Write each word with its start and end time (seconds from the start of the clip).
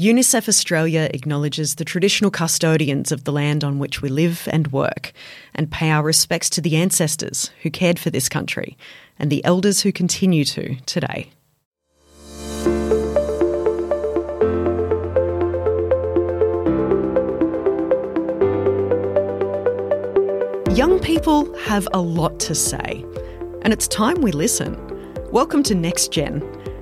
UNICEF 0.00 0.48
Australia 0.48 1.10
acknowledges 1.12 1.74
the 1.74 1.84
traditional 1.84 2.30
custodians 2.30 3.12
of 3.12 3.24
the 3.24 3.32
land 3.32 3.62
on 3.62 3.78
which 3.78 4.00
we 4.00 4.08
live 4.08 4.48
and 4.50 4.72
work, 4.72 5.12
and 5.54 5.70
pay 5.70 5.90
our 5.90 6.02
respects 6.02 6.48
to 6.48 6.62
the 6.62 6.74
ancestors 6.74 7.50
who 7.62 7.70
cared 7.70 7.98
for 7.98 8.08
this 8.08 8.26
country 8.26 8.78
and 9.18 9.28
the 9.28 9.44
elders 9.44 9.82
who 9.82 9.92
continue 9.92 10.42
to 10.42 10.74
today. 10.86 11.28
Young 20.74 20.98
people 21.02 21.54
have 21.58 21.86
a 21.92 22.00
lot 22.00 22.40
to 22.40 22.54
say, 22.54 23.04
and 23.60 23.70
it's 23.70 23.86
time 23.86 24.22
we 24.22 24.32
listen. 24.32 24.78
Welcome 25.30 25.62
to 25.64 25.74
Next 25.74 26.10
Gen 26.10 26.40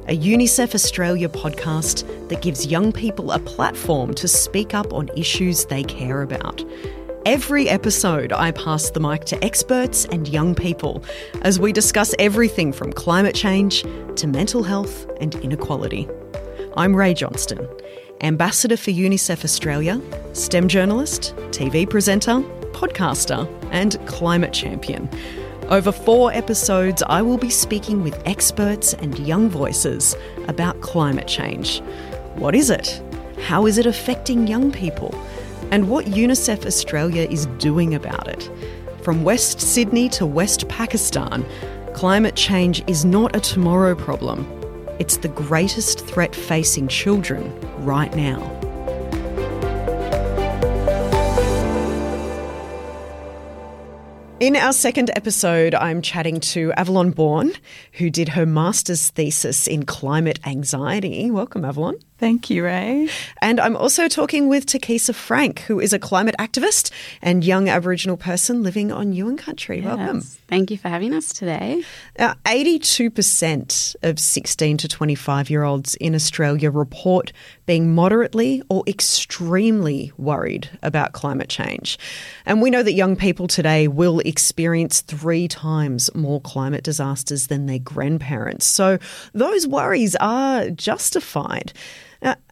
a 0.08 0.16
UNICEF 0.16 0.74
Australia 0.74 1.28
podcast 1.28 2.28
that 2.30 2.40
gives 2.40 2.64
young 2.64 2.92
people 2.92 3.30
a 3.30 3.38
platform 3.38 4.14
to 4.14 4.26
speak 4.26 4.72
up 4.72 4.94
on 4.94 5.10
issues 5.14 5.66
they 5.66 5.82
care 5.82 6.22
about. 6.22 6.64
Every 7.26 7.68
episode, 7.68 8.32
I 8.32 8.52
pass 8.52 8.88
the 8.88 9.00
mic 9.00 9.26
to 9.26 9.44
experts 9.44 10.06
and 10.06 10.26
young 10.26 10.54
people 10.54 11.04
as 11.42 11.60
we 11.60 11.74
discuss 11.74 12.14
everything 12.18 12.72
from 12.72 12.90
climate 12.90 13.34
change 13.34 13.82
to 14.16 14.26
mental 14.26 14.62
health 14.62 15.06
and 15.20 15.34
inequality. 15.36 16.08
I'm 16.74 16.96
Rae 16.96 17.12
Johnston, 17.12 17.68
Ambassador 18.22 18.78
for 18.78 18.92
UNICEF 18.92 19.44
Australia, 19.44 20.00
STEM 20.32 20.68
journalist, 20.68 21.34
TV 21.50 21.88
presenter, 21.88 22.40
podcaster, 22.72 23.46
and 23.72 23.98
climate 24.06 24.54
champion. 24.54 25.10
Over 25.70 25.92
four 25.92 26.32
episodes, 26.32 27.02
I 27.02 27.20
will 27.20 27.36
be 27.36 27.50
speaking 27.50 28.02
with 28.02 28.22
experts 28.26 28.94
and 28.94 29.18
young 29.18 29.50
voices 29.50 30.16
about 30.46 30.80
climate 30.80 31.28
change. 31.28 31.82
What 32.36 32.54
is 32.54 32.70
it? 32.70 33.02
How 33.42 33.66
is 33.66 33.76
it 33.76 33.84
affecting 33.84 34.46
young 34.46 34.72
people? 34.72 35.14
And 35.70 35.90
what 35.90 36.06
UNICEF 36.06 36.64
Australia 36.64 37.28
is 37.28 37.44
doing 37.58 37.94
about 37.94 38.28
it. 38.28 38.50
From 39.02 39.24
West 39.24 39.60
Sydney 39.60 40.08
to 40.10 40.24
West 40.24 40.66
Pakistan, 40.70 41.44
climate 41.92 42.34
change 42.34 42.82
is 42.86 43.04
not 43.04 43.36
a 43.36 43.40
tomorrow 43.40 43.94
problem. 43.94 44.46
It's 44.98 45.18
the 45.18 45.28
greatest 45.28 46.06
threat 46.06 46.34
facing 46.34 46.88
children 46.88 47.52
right 47.84 48.16
now. 48.16 48.57
In 54.40 54.54
our 54.54 54.72
second 54.72 55.10
episode, 55.16 55.74
I'm 55.74 56.00
chatting 56.00 56.38
to 56.40 56.72
Avalon 56.74 57.10
Bourne, 57.10 57.52
who 57.94 58.08
did 58.08 58.28
her 58.30 58.46
master's 58.46 59.10
thesis 59.10 59.66
in 59.66 59.84
climate 59.84 60.38
anxiety. 60.46 61.28
Welcome, 61.28 61.64
Avalon. 61.64 61.96
Thank 62.18 62.50
you, 62.50 62.64
Rae. 62.64 63.08
And 63.40 63.60
I'm 63.60 63.76
also 63.76 64.08
talking 64.08 64.48
with 64.48 64.66
Takesa 64.66 65.14
Frank, 65.14 65.60
who 65.60 65.78
is 65.78 65.92
a 65.92 66.00
climate 66.00 66.34
activist 66.40 66.90
and 67.22 67.44
young 67.44 67.68
Aboriginal 67.68 68.16
person 68.16 68.64
living 68.64 68.90
on 68.90 69.12
Yuin 69.12 69.38
country. 69.38 69.76
Yes. 69.76 69.86
Welcome. 69.86 70.20
Thank 70.48 70.72
you 70.72 70.78
for 70.78 70.88
having 70.88 71.14
us 71.14 71.32
today. 71.32 71.84
Uh, 72.18 72.34
now, 72.34 72.34
82% 72.44 73.96
of 74.02 74.18
16 74.18 74.76
to 74.78 74.88
25 74.88 75.48
year 75.48 75.62
olds 75.62 75.94
in 75.96 76.16
Australia 76.16 76.72
report 76.72 77.32
being 77.66 77.94
moderately 77.94 78.64
or 78.68 78.82
extremely 78.88 80.10
worried 80.16 80.68
about 80.82 81.12
climate 81.12 81.48
change. 81.48 82.00
And 82.46 82.60
we 82.60 82.70
know 82.70 82.82
that 82.82 82.94
young 82.94 83.14
people 83.14 83.46
today 83.46 83.86
will 83.86 84.18
experience 84.20 85.02
three 85.02 85.46
times 85.46 86.12
more 86.16 86.40
climate 86.40 86.82
disasters 86.82 87.46
than 87.46 87.66
their 87.66 87.78
grandparents. 87.78 88.66
So 88.66 88.98
those 89.34 89.68
worries 89.68 90.16
are 90.16 90.70
justified. 90.70 91.72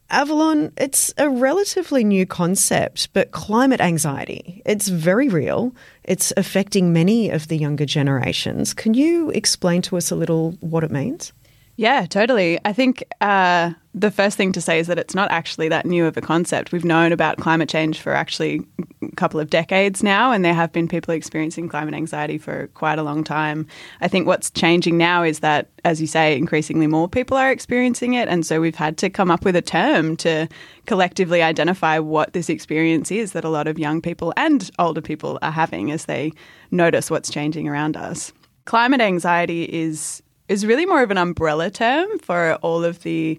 Avalon, 0.09 0.73
it's 0.77 1.13
a 1.19 1.29
relatively 1.29 2.05
new 2.05 2.27
concept, 2.27 3.13
but 3.13 3.33
climate 3.33 3.81
anxiety, 3.81 4.63
it's 4.65 4.87
very 4.87 5.29
real. 5.29 5.75
It's 6.05 6.33
affecting 6.37 6.93
many 6.93 7.29
of 7.29 7.49
the 7.49 7.57
younger 7.57 7.87
generations. 7.87 8.73
Can 8.73 8.95
you 8.95 9.31
explain 9.31 9.83
to 9.83 9.97
us 9.97 10.13
a 10.13 10.17
little 10.17 10.53
what 10.61 10.85
it 10.85 10.93
means? 10.93 11.33
Yeah, 11.79 12.07
totally. 12.07 12.59
I 12.65 12.73
think 12.73 13.05
uh, 13.21 13.73
the 13.95 14.11
first 14.11 14.39
thing 14.39 14.51
to 14.53 14.63
say 14.63 14.79
is 14.79 14.87
that 14.87 14.99
it's 14.99 15.15
not 15.15 15.31
actually 15.31 15.69
that 15.69 15.85
new 15.85 16.07
of 16.07 16.17
a 16.17 16.23
concept. 16.23 16.73
We've 16.73 16.87
known 16.87 17.13
about 17.13 17.37
climate 17.37 17.69
change 17.69 18.01
for 18.01 18.15
actually 18.15 18.63
a 19.03 19.15
couple 19.17 19.39
of 19.39 19.51
decades 19.51 20.03
now, 20.03 20.33
and 20.33 20.43
there 20.43 20.55
have 20.55 20.73
been 20.73 20.89
people 20.89 21.13
experiencing 21.13 21.69
climate 21.69 21.93
anxiety 21.93 22.39
for 22.39 22.69
quite 22.69 22.99
a 22.99 23.03
long 23.03 23.23
time. 23.23 23.67
I 24.01 24.09
think 24.09 24.27
what's 24.27 24.51
changing 24.51 24.97
now 24.97 25.23
is 25.23 25.41
that, 25.41 25.69
as 25.85 26.01
you 26.01 26.07
say, 26.07 26.35
increasingly 26.35 26.87
more 26.87 27.11
people 27.11 27.37
are 27.37 27.51
experiencing 27.51 28.15
it, 28.15 28.27
and 28.27 28.47
so 28.47 28.59
we've 28.59 28.75
had 28.75 28.97
to 28.99 29.11
come 29.11 29.31
up 29.31 29.45
with 29.45 29.55
a 29.55 29.63
term 29.63 30.17
to 30.19 30.49
collectively 30.87 31.43
identify 31.43 31.99
what 31.99 32.33
this 32.33 32.49
experience 32.49 33.11
is 33.11 33.33
that 33.33 33.45
a 33.45 33.51
lot 33.51 33.69
of 33.69 33.79
young 33.79 34.01
people 34.01 34.33
and 34.39 34.71
older 34.79 35.03
people 35.03 35.39
are 35.43 35.53
having 35.53 35.91
as 35.91 36.07
they 36.07 36.33
notice 36.71 37.11
what's 37.11 37.29
changing 37.31 37.69
around 37.69 37.99
us. 37.99 38.33
Climate 38.65 39.03
anxiety 39.03 39.65
is 39.65 40.23
is 40.49 40.67
really 40.67 40.87
more 40.87 41.03
of 41.03 41.11
an 41.11 41.19
umbrella 41.19 41.71
term 41.71 42.19
for 42.21 42.55
all 42.63 42.85
of 42.85 43.03
the 43.03 43.39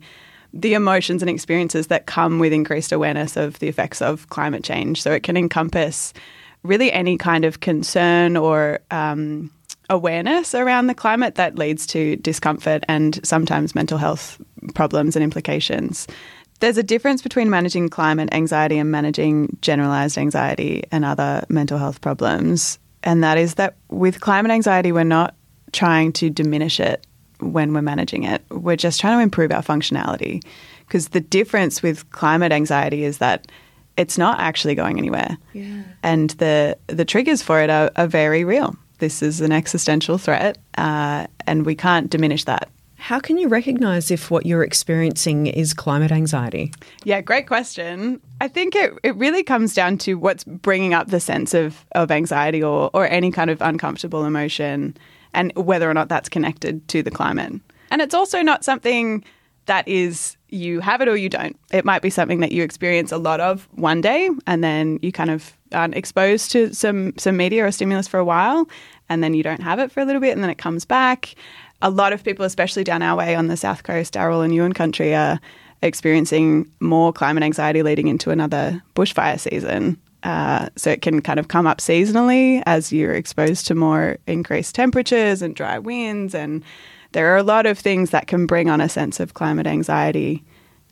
the 0.53 0.73
emotions 0.73 1.21
and 1.21 1.29
experiences 1.29 1.87
that 1.87 2.05
come 2.05 2.39
with 2.39 2.53
increased 2.53 2.91
awareness 2.91 3.35
of 3.35 3.59
the 3.59 3.67
effects 3.67 4.01
of 4.01 4.29
climate 4.29 4.63
change. 4.63 5.01
So 5.01 5.11
it 5.11 5.21
can 5.21 5.37
encompass 5.37 6.13
really 6.63 6.91
any 6.91 7.17
kind 7.17 7.45
of 7.45 7.59
concern 7.59 8.37
or 8.37 8.79
um, 8.89 9.51
awareness 9.89 10.55
around 10.55 10.87
the 10.87 10.95
climate 10.95 11.35
that 11.35 11.57
leads 11.57 11.85
to 11.87 12.15
discomfort 12.17 12.83
and 12.87 13.19
sometimes 13.25 13.75
mental 13.75 13.97
health 13.97 14.41
problems 14.73 15.15
and 15.15 15.23
implications. 15.23 16.07
There's 16.59 16.77
a 16.77 16.83
difference 16.83 17.21
between 17.21 17.49
managing 17.49 17.89
climate 17.89 18.29
anxiety 18.31 18.79
and 18.79 18.91
managing 18.91 19.57
generalized 19.61 20.17
anxiety 20.17 20.83
and 20.91 21.05
other 21.05 21.45
mental 21.49 21.77
health 21.77 22.01
problems. 22.01 22.79
And 23.03 23.23
that 23.23 23.37
is 23.37 23.55
that 23.55 23.75
with 23.89 24.21
climate 24.21 24.51
anxiety, 24.51 24.91
we're 24.91 25.03
not 25.03 25.35
trying 25.71 26.11
to 26.13 26.29
diminish 26.29 26.79
it 26.79 27.05
when 27.39 27.73
we're 27.73 27.81
managing 27.81 28.23
it. 28.23 28.43
We're 28.49 28.75
just 28.75 28.99
trying 28.99 29.17
to 29.17 29.23
improve 29.23 29.51
our 29.51 29.61
functionality. 29.61 30.43
Because 30.87 31.09
the 31.09 31.21
difference 31.21 31.83
with 31.83 32.09
climate 32.11 32.51
anxiety 32.51 33.03
is 33.03 33.17
that 33.17 33.51
it's 33.97 34.17
not 34.17 34.39
actually 34.39 34.75
going 34.75 34.97
anywhere. 34.97 35.37
Yeah. 35.53 35.83
And 36.03 36.29
the, 36.31 36.77
the 36.87 37.03
triggers 37.03 37.41
for 37.41 37.61
it 37.61 37.69
are, 37.69 37.91
are 37.95 38.07
very 38.07 38.43
real. 38.43 38.75
This 38.99 39.21
is 39.21 39.41
an 39.41 39.51
existential 39.51 40.17
threat, 40.17 40.57
uh, 40.77 41.27
and 41.45 41.65
we 41.65 41.75
can't 41.75 42.09
diminish 42.09 42.45
that. 42.45 42.69
How 42.95 43.19
can 43.19 43.37
you 43.37 43.47
recognize 43.47 44.09
if 44.09 44.31
what 44.31 44.47
you're 44.47 44.63
experiencing 44.63 45.45
is 45.45 45.73
climate 45.73 46.11
anxiety? 46.11 46.73
Yeah, 47.03 47.21
great 47.21 47.47
question. 47.47 48.19
I 48.41 48.47
think 48.47 48.75
it, 48.75 48.93
it 49.03 49.15
really 49.15 49.43
comes 49.43 49.75
down 49.75 49.99
to 49.99 50.15
what's 50.15 50.43
bringing 50.43 50.95
up 50.95 51.09
the 51.09 51.19
sense 51.19 51.53
of, 51.53 51.85
of 51.91 52.09
anxiety 52.09 52.63
or, 52.63 52.89
or 52.93 53.07
any 53.07 53.31
kind 53.31 53.51
of 53.51 53.61
uncomfortable 53.61 54.25
emotion 54.25 54.97
and 55.37 55.53
whether 55.55 55.89
or 55.89 55.93
not 55.93 56.09
that's 56.09 56.27
connected 56.27 56.85
to 56.89 57.01
the 57.03 57.11
climate. 57.11 57.53
And 57.91 58.01
it's 58.01 58.15
also 58.15 58.41
not 58.41 58.65
something 58.65 59.23
that 59.67 59.87
is 59.87 60.35
you 60.49 60.79
have 60.79 60.99
it 60.99 61.07
or 61.07 61.15
you 61.15 61.29
don't. 61.29 61.57
It 61.71 61.85
might 61.85 62.01
be 62.01 62.09
something 62.09 62.39
that 62.39 62.51
you 62.51 62.63
experience 62.63 63.11
a 63.11 63.17
lot 63.17 63.39
of 63.39 63.67
one 63.73 64.01
day 64.01 64.29
and 64.47 64.63
then 64.63 64.97
you 65.01 65.11
kind 65.11 65.29
of 65.29 65.53
aren't 65.71 65.95
exposed 65.95 66.51
to 66.53 66.73
some 66.73 67.13
some 67.17 67.37
media 67.37 67.65
or 67.65 67.71
stimulus 67.71 68.07
for 68.07 68.17
a 68.17 68.25
while 68.25 68.67
and 69.09 69.23
then 69.23 69.33
you 69.33 69.43
don't 69.43 69.61
have 69.61 69.79
it 69.79 69.91
for 69.91 69.99
a 69.99 70.05
little 70.05 70.21
bit 70.21 70.31
and 70.31 70.43
then 70.43 70.49
it 70.49 70.57
comes 70.57 70.85
back. 70.85 71.35
A 71.81 71.91
lot 71.91 72.13
of 72.13 72.23
people, 72.23 72.43
especially 72.43 72.83
down 72.83 73.03
our 73.03 73.15
way 73.15 73.35
on 73.35 73.47
the 73.47 73.57
south 73.57 73.83
coast, 73.83 74.15
Dharawal 74.15 74.43
and 74.43 74.53
Yuin 74.53 74.73
country, 74.73 75.13
are 75.13 75.39
experiencing 75.83 76.71
more 76.79 77.13
climate 77.13 77.43
anxiety 77.43 77.83
leading 77.83 78.07
into 78.07 78.31
another 78.31 78.81
bushfire 78.95 79.39
season. 79.39 80.01
Uh, 80.23 80.69
so 80.75 80.89
it 80.89 81.01
can 81.01 81.21
kind 81.21 81.39
of 81.39 81.47
come 81.47 81.67
up 81.67 81.77
seasonally 81.77 82.61
as 82.65 82.91
you're 82.91 83.13
exposed 83.13 83.67
to 83.67 83.75
more 83.75 84.17
increased 84.25 84.75
temperatures 84.75 85.41
and 85.41 85.55
dry 85.55 85.77
winds. 85.77 86.33
And 86.33 86.63
there 87.11 87.33
are 87.33 87.37
a 87.37 87.43
lot 87.43 87.65
of 87.65 87.77
things 87.77 88.09
that 88.09 88.27
can 88.27 88.45
bring 88.45 88.69
on 88.69 88.81
a 88.81 88.89
sense 88.89 89.19
of 89.19 89.35
climate 89.35 89.67
anxiety 89.67 90.43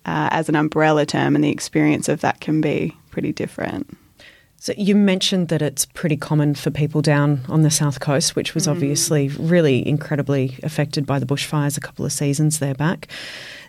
uh, 0.06 0.30
as 0.32 0.48
an 0.48 0.56
umbrella 0.56 1.06
term, 1.06 1.36
and 1.36 1.44
the 1.44 1.50
experience 1.50 2.08
of 2.08 2.22
that 2.22 2.40
can 2.40 2.62
be 2.62 2.96
pretty 3.10 3.34
different. 3.34 3.98
So 4.66 4.74
you 4.80 4.96
mentioned 4.96 5.50
that 5.50 5.62
it's 5.62 5.86
pretty 5.86 6.18
common 6.18 6.56
for 6.56 6.72
people 6.72 7.04
down 7.04 7.42
on 7.50 7.62
the 7.62 7.70
south 7.70 8.00
coast, 8.00 8.36
which 8.36 8.56
was 8.56 8.66
mm. 8.66 8.72
obviously 8.72 9.28
really 9.28 9.88
incredibly 9.88 10.58
affected 10.64 11.06
by 11.06 11.20
the 11.20 11.26
bushfires 11.28 11.78
a 11.78 11.82
couple 11.82 12.04
of 12.04 12.12
seasons 12.12 12.58
there 12.58 12.74
back. 12.74 13.08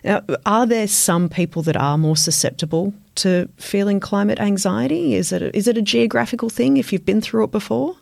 Now, 0.03 0.23
are 0.47 0.65
there 0.65 0.87
some 0.87 1.29
people 1.29 1.61
that 1.61 1.77
are 1.77 1.99
more 1.99 2.17
susceptible 2.17 2.95
to 3.17 3.47
feeling 3.57 3.99
climate 3.99 4.39
anxiety? 4.39 5.13
Is 5.13 5.31
it 5.31 5.43
a, 5.43 5.55
is 5.55 5.67
it 5.67 5.77
a 5.77 5.83
geographical 5.83 6.49
thing 6.49 6.77
if 6.77 6.91
you've 6.91 7.05
been 7.05 7.21
through 7.21 7.43
it 7.43 7.51
before? 7.51 7.95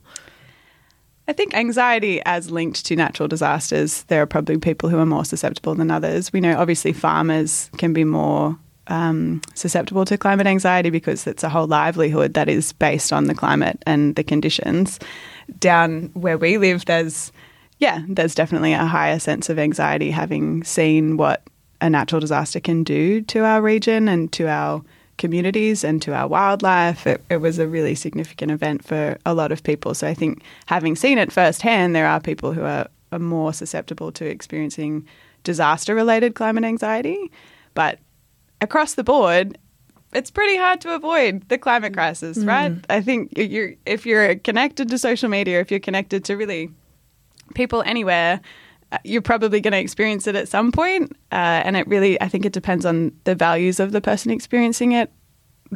I 1.28 1.34
think 1.34 1.54
anxiety 1.54 2.22
as 2.26 2.50
linked 2.50 2.86
to 2.86 2.96
natural 2.96 3.28
disasters, 3.28 4.04
there 4.04 4.22
are 4.22 4.26
probably 4.26 4.58
people 4.58 4.88
who 4.88 5.00
are 5.00 5.06
more 5.06 5.26
susceptible 5.26 5.76
than 5.76 5.92
others. 5.92 6.32
We 6.32 6.40
know 6.40 6.58
obviously 6.58 6.94
farmers 6.94 7.70
can 7.78 7.92
be 7.92 8.06
more 8.06 8.58
um, 8.88 9.42
susceptible 9.54 10.06
to 10.06 10.18
climate 10.18 10.48
anxiety 10.48 10.90
because 10.90 11.28
it's 11.28 11.44
a 11.44 11.50
whole 11.50 11.68
livelihood 11.68 12.34
that 12.34 12.50
is 12.50 12.74
based 12.74 13.12
on 13.12 13.26
the 13.26 13.36
climate 13.36 13.82
and 13.86 14.16
the 14.16 14.24
conditions. 14.24 15.00
Down 15.60 16.10
where 16.14 16.38
we 16.38 16.58
live, 16.58 16.86
there's 16.86 17.32
yeah, 17.80 18.04
there's 18.08 18.36
definitely 18.36 18.74
a 18.74 18.86
higher 18.86 19.20
sense 19.20 19.50
of 19.50 19.60
anxiety 19.60 20.10
having 20.10 20.64
seen 20.64 21.18
what 21.18 21.44
a 21.82 21.90
natural 21.90 22.22
disaster 22.22 22.60
can 22.60 22.84
do 22.84 23.22
to 23.22 23.44
our 23.44 23.62
region 23.62 24.08
and 24.08 24.32
to 24.32 24.48
our 24.48 24.82
communities 25.18 25.84
and 25.84 26.02
to 26.02 26.14
our 26.14 26.28
wildlife. 26.28 27.06
It, 27.06 27.24
it, 27.30 27.38
was 27.38 27.60
a 27.60 27.68
really 27.68 27.96
significant 27.96 28.52
event 28.52 28.84
for 28.84 29.18
a 29.26 29.34
lot 29.34 29.52
of 29.52 29.64
people. 29.64 29.94
So 29.94 30.08
I 30.08 30.14
think 30.14 30.42
having 30.68 30.96
seen 30.96 31.18
it 31.18 31.32
firsthand, 31.32 31.96
there 31.96 32.08
are 32.08 32.20
people 32.20 32.54
who 32.54 32.64
are, 32.64 32.88
are 33.12 33.20
more 33.20 33.54
susceptible 33.54 34.12
to 34.14 34.26
experiencing 34.26 35.06
disaster 35.44 35.96
related 35.96 36.36
climate 36.36 36.64
anxiety. 36.64 37.32
But 37.74 38.00
across 38.62 38.94
the 38.96 39.04
board, 39.04 39.58
it's 40.14 40.32
pretty 40.32 40.58
hard 40.58 40.82
to 40.82 40.96
avoid 40.96 41.48
the 41.50 41.58
climate 41.58 41.94
crisis, 41.94 42.38
mm. 42.38 42.48
right? 42.48 42.86
I 42.90 43.02
think 43.02 43.34
you're, 43.36 43.74
if 43.86 44.06
you're 44.06 44.36
connected 44.36 44.90
to 44.90 44.98
social 44.98 45.30
media, 45.30 45.60
if 45.60 45.72
you're 45.72 45.80
connected 45.80 46.24
to 46.26 46.36
really 46.36 46.72
people 47.54 47.84
anywhere, 47.86 48.40
uh, 48.92 48.98
you're 49.04 49.22
probably 49.22 49.60
going 49.60 49.74
to 49.74 49.80
experience 49.80 50.26
it 50.28 50.36
at 50.36 50.48
some 50.48 50.72
point. 50.72 51.12
Uh, 51.32 51.62
and 51.66 51.76
it 51.76 51.88
really, 51.88 52.20
I 52.22 52.30
think 52.30 52.46
it 52.46 52.54
depends 52.54 52.86
on 52.86 53.12
the 53.26 53.36
values 53.36 53.80
of 53.80 53.92
the 53.92 54.02
person 54.02 54.32
experiencing 54.32 54.94
it, 54.94 55.12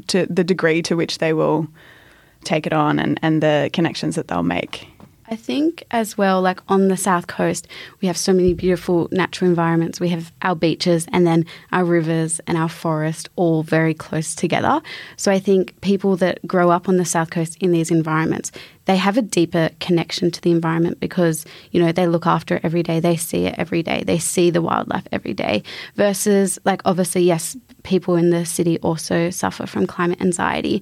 to 0.07 0.27
the 0.27 0.43
degree 0.43 0.81
to 0.83 0.95
which 0.95 1.17
they 1.17 1.33
will 1.33 1.67
take 2.43 2.67
it 2.67 2.73
on 2.73 2.99
and, 2.99 3.19
and 3.21 3.43
the 3.43 3.69
connections 3.73 4.15
that 4.15 4.27
they'll 4.27 4.43
make. 4.43 4.87
I 5.31 5.35
think 5.35 5.83
as 5.91 6.17
well, 6.17 6.41
like 6.41 6.59
on 6.69 6.87
the 6.87 6.97
south 6.97 7.27
coast, 7.27 7.67
we 8.01 8.07
have 8.07 8.17
so 8.17 8.33
many 8.33 8.55
beautiful 8.55 9.07
natural 9.11 9.47
environments. 9.47 9.99
We 9.99 10.09
have 10.09 10.31
our 10.41 10.55
beaches 10.55 11.05
and 11.11 11.27
then 11.27 11.45
our 11.71 11.85
rivers 11.85 12.41
and 12.47 12.57
our 12.57 12.67
forest 12.67 13.29
all 13.35 13.61
very 13.61 13.93
close 13.93 14.33
together. 14.33 14.81
So 15.17 15.31
I 15.31 15.37
think 15.37 15.79
people 15.81 16.15
that 16.17 16.45
grow 16.47 16.71
up 16.71 16.89
on 16.89 16.97
the 16.97 17.05
south 17.05 17.29
coast 17.29 17.57
in 17.61 17.71
these 17.71 17.91
environments, 17.91 18.51
they 18.85 18.97
have 18.97 19.17
a 19.17 19.21
deeper 19.21 19.69
connection 19.79 20.31
to 20.31 20.41
the 20.41 20.49
environment 20.49 20.99
because, 20.99 21.45
you 21.69 21.79
know, 21.79 21.91
they 21.91 22.07
look 22.07 22.25
after 22.25 22.55
it 22.55 22.65
every 22.65 22.81
day, 22.81 22.99
they 22.99 23.15
see 23.15 23.45
it 23.45 23.53
every 23.59 23.83
day, 23.83 24.03
they 24.03 24.17
see 24.17 24.49
the 24.49 24.63
wildlife 24.63 25.07
every 25.11 25.35
day. 25.35 25.61
Versus, 25.93 26.57
like, 26.65 26.81
obviously, 26.85 27.21
yes, 27.21 27.55
people 27.83 28.15
in 28.15 28.31
the 28.31 28.45
city 28.45 28.79
also 28.79 29.29
suffer 29.29 29.67
from 29.67 29.85
climate 29.85 30.19
anxiety, 30.21 30.81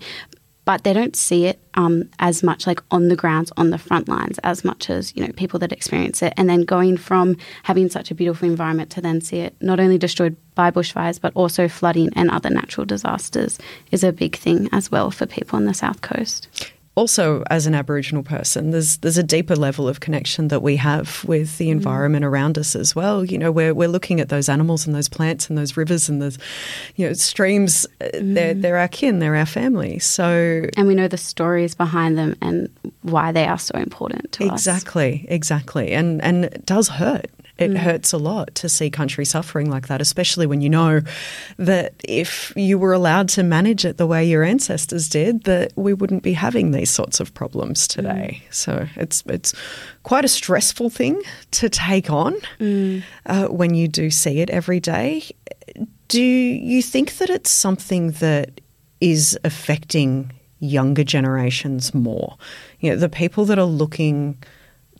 but 0.68 0.84
they 0.84 0.92
don't 0.92 1.16
see 1.16 1.46
it 1.46 1.62
um, 1.76 2.10
as 2.20 2.44
much 2.44 2.68
like 2.68 2.84
on 2.92 3.08
the 3.08 3.16
grounds, 3.16 3.54
on 3.56 3.70
the 3.70 3.78
front 3.78 4.10
lines, 4.10 4.38
as 4.40 4.66
much 4.66 4.90
as 4.90 5.16
you 5.16 5.26
know 5.26 5.32
people 5.32 5.58
that 5.60 5.72
experience 5.72 6.22
it. 6.22 6.34
And 6.36 6.50
then 6.50 6.66
going 6.66 6.98
from 6.98 7.38
having 7.64 7.88
such 7.88 8.12
a 8.12 8.16
beautiful 8.16 8.50
environment 8.50 8.90
to 8.92 9.02
then 9.02 9.22
see 9.22 9.38
it 9.38 9.56
not 9.62 9.80
only 9.80 9.98
destroyed 9.98 10.36
by 10.56 10.70
bushfires 10.70 11.22
but 11.22 11.32
also 11.36 11.70
flooding 11.70 12.10
and 12.18 12.30
other 12.30 12.50
natural 12.50 12.84
disasters 12.84 13.58
is 13.92 14.04
a 14.04 14.12
big 14.12 14.36
thing 14.36 14.68
as 14.74 14.92
well 14.92 15.10
for 15.10 15.26
people 15.26 15.56
on 15.56 15.64
the 15.64 15.74
south 15.74 16.02
coast 16.02 16.50
also 16.98 17.44
as 17.52 17.68
an 17.68 17.76
Aboriginal 17.76 18.24
person, 18.24 18.72
there's 18.72 18.98
there's 18.98 19.20
a 19.20 19.24
deeper 19.24 19.56
level 19.56 19.88
of 19.88 20.00
connection 20.00 20.48
that 20.48 20.62
we 20.62 20.76
have 20.78 21.24
with 21.26 21.58
the 21.60 21.68
mm. 21.68 21.72
environment 21.72 22.26
mm. 22.26 22.28
around 22.28 22.58
us 22.58 22.76
as 22.76 22.96
well. 22.96 23.24
You 23.24 23.38
know, 23.38 23.52
we're 23.52 23.74
we're 23.74 23.88
looking 23.88 24.20
at 24.20 24.30
those 24.30 24.50
animals 24.50 24.88
and 24.88 24.96
those 24.96 25.08
plants 25.08 25.48
and 25.48 25.58
those 25.58 25.78
rivers 25.78 26.10
and 26.10 26.22
those, 26.22 26.40
you 26.96 27.08
know, 27.08 27.14
streams. 27.14 27.86
Uh, 28.02 28.06
mm. 28.16 28.34
They're 28.34 28.54
they're 28.56 28.78
our 28.78 28.88
kin, 28.88 29.20
they're 29.20 29.36
our 29.36 29.46
family. 29.46 30.00
So 30.00 30.66
and 30.76 30.88
we 30.88 30.96
know 30.96 31.08
the 31.08 31.18
stories 31.18 31.76
behind 31.76 32.18
them 32.18 32.36
and 32.42 32.68
why 33.04 33.32
they 33.32 33.46
are 33.46 33.60
so 33.60 33.78
important 33.78 34.32
to 34.34 34.46
exactly, 34.46 34.52
us. 34.52 34.58
Exactly, 34.58 35.26
exactly, 35.30 35.92
and 35.94 36.22
and 36.24 36.46
it 36.46 36.66
does 36.66 36.90
hurt. 36.90 37.30
It 37.58 37.72
mm. 37.72 37.78
hurts 37.78 38.14
a 38.14 38.18
lot 38.18 38.54
to 38.56 38.70
see 38.70 38.90
country 38.90 39.26
suffering 39.26 39.70
like 39.70 39.88
that, 39.88 40.02
especially 40.02 40.46
when 40.46 40.62
you 40.62 40.70
know 40.70 41.02
that 41.58 41.94
if 42.04 42.54
you 42.56 42.78
were 42.78 42.94
allowed 42.94 43.30
to 43.30 43.44
manage 43.44 43.84
it 43.86 43.98
the 43.98 44.06
way 44.06 44.24
your 44.24 44.44
ancestors 44.44 45.10
did, 45.10 45.44
that 45.46 45.74
we 45.76 45.94
wouldn't 45.94 46.24
be 46.24 46.34
having 46.34 46.72
these 46.72 46.90
sorts 46.90 47.20
of 47.20 47.34
problems 47.34 47.88
today. 47.88 48.42
Mm. 48.44 48.54
So 48.54 48.88
it's 48.96 49.24
it's 49.28 49.54
quite 50.04 50.26
a 50.26 50.30
stressful 50.30 50.90
thing 50.90 51.22
to 51.52 51.70
take 51.70 52.10
on 52.10 52.36
mm. 52.60 53.04
uh, 53.26 53.48
when 53.48 53.74
you 53.74 53.88
do 53.88 54.10
see 54.10 54.40
it 54.40 54.50
every 54.50 54.80
day. 54.80 55.24
Do 56.08 56.22
you 56.22 56.82
think 56.82 57.18
that 57.18 57.30
it's 57.30 57.52
something 57.52 58.12
that 58.12 58.62
is 59.02 59.38
affecting 59.44 60.32
younger 60.60 61.04
generations 61.04 61.94
more? 61.94 62.38
You 62.80 62.92
know, 62.92 62.98
the 62.98 63.10
people 63.10 63.46
that 63.46 63.60
are 63.60 63.66
looking 63.66 64.38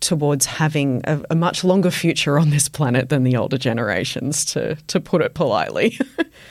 towards 0.00 0.46
having 0.46 1.02
a, 1.04 1.20
a, 1.30 1.34
much 1.34 1.64
longer 1.64 1.90
future 1.90 2.38
on 2.38 2.50
this 2.50 2.68
planet 2.68 3.08
than 3.08 3.24
the 3.24 3.36
older 3.36 3.58
generations, 3.58 4.44
to, 4.46 4.76
to 4.86 5.00
put 5.00 5.22
it 5.22 5.34
politely. 5.34 5.98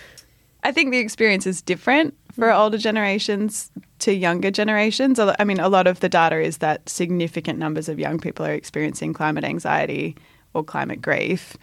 I 0.64 0.72
think 0.72 0.92
the 0.92 0.98
experience 0.98 1.48
is 1.48 1.62
different 1.62 2.14
for 2.34 2.52
older 2.52 2.78
generations 2.78 3.72
to 4.00 4.14
younger 4.14 4.52
generations. 4.52 5.20
I 5.20 5.44
mean, 5.44 5.60
a 5.60 5.70
lot 5.70 5.88
of 5.88 6.02
the 6.02 6.10
data 6.10 6.40
is 6.40 6.58
that 6.58 6.88
significant 6.88 7.58
numbers 7.58 7.90
of 7.90 8.00
young 8.00 8.20
people 8.20 8.46
are 8.46 8.54
experiencing 8.54 9.14
climate 9.14 9.44
anxiety 9.44 10.16
or 10.54 10.64
climate 10.64 11.02
grief. 11.02 11.58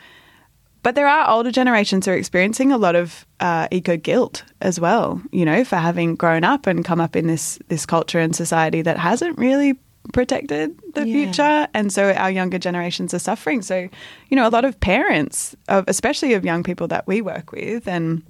But 0.82 0.96
there 0.96 1.08
are 1.08 1.30
older 1.30 1.50
generations 1.50 2.04
who 2.04 2.12
are 2.12 2.16
experiencing 2.16 2.70
a 2.70 2.76
lot 2.76 2.94
of 2.94 3.26
uh, 3.40 3.68
eco 3.70 3.96
guilt 3.96 4.44
as 4.60 4.78
well, 4.78 5.22
you 5.32 5.44
know, 5.44 5.64
for 5.64 5.76
having 5.76 6.14
grown 6.14 6.44
up 6.44 6.66
and 6.66 6.84
come 6.84 7.00
up 7.00 7.16
in 7.16 7.26
this 7.26 7.58
this 7.68 7.86
culture 7.86 8.18
and 8.18 8.36
society 8.36 8.82
that 8.82 8.98
hasn't 8.98 9.38
really 9.38 9.78
protected 10.12 10.78
the 10.94 11.06
yeah. 11.06 11.24
future. 11.24 11.68
And 11.74 11.92
so 11.92 12.12
our 12.12 12.30
younger 12.30 12.58
generations 12.58 13.14
are 13.14 13.18
suffering. 13.18 13.62
So 13.62 13.88
you 14.28 14.36
know 14.36 14.46
a 14.46 14.50
lot 14.50 14.64
of 14.64 14.78
parents 14.80 15.56
of 15.68 15.84
especially 15.88 16.34
of 16.34 16.44
young 16.44 16.62
people 16.62 16.88
that 16.88 17.06
we 17.06 17.20
work 17.20 17.52
with 17.52 17.88
and 17.88 18.22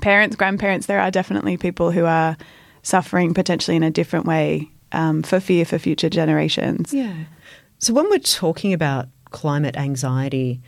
parents 0.00 0.36
grandparents 0.36 0.86
there 0.86 1.00
are 1.00 1.10
definitely 1.10 1.56
people 1.56 1.90
who 1.90 2.06
are 2.06 2.36
suffering 2.82 3.34
potentially 3.34 3.76
in 3.76 3.82
a 3.82 3.90
different 3.90 4.26
way 4.26 4.70
um, 4.92 5.22
for 5.22 5.38
fear 5.38 5.64
for 5.64 5.78
future 5.78 6.08
generations. 6.08 6.92
Yeah. 6.92 7.14
So 7.78 7.92
when 7.92 8.08
we're 8.10 8.18
talking 8.18 8.72
about 8.72 9.08
climate 9.30 9.76
anxiety 9.76 10.60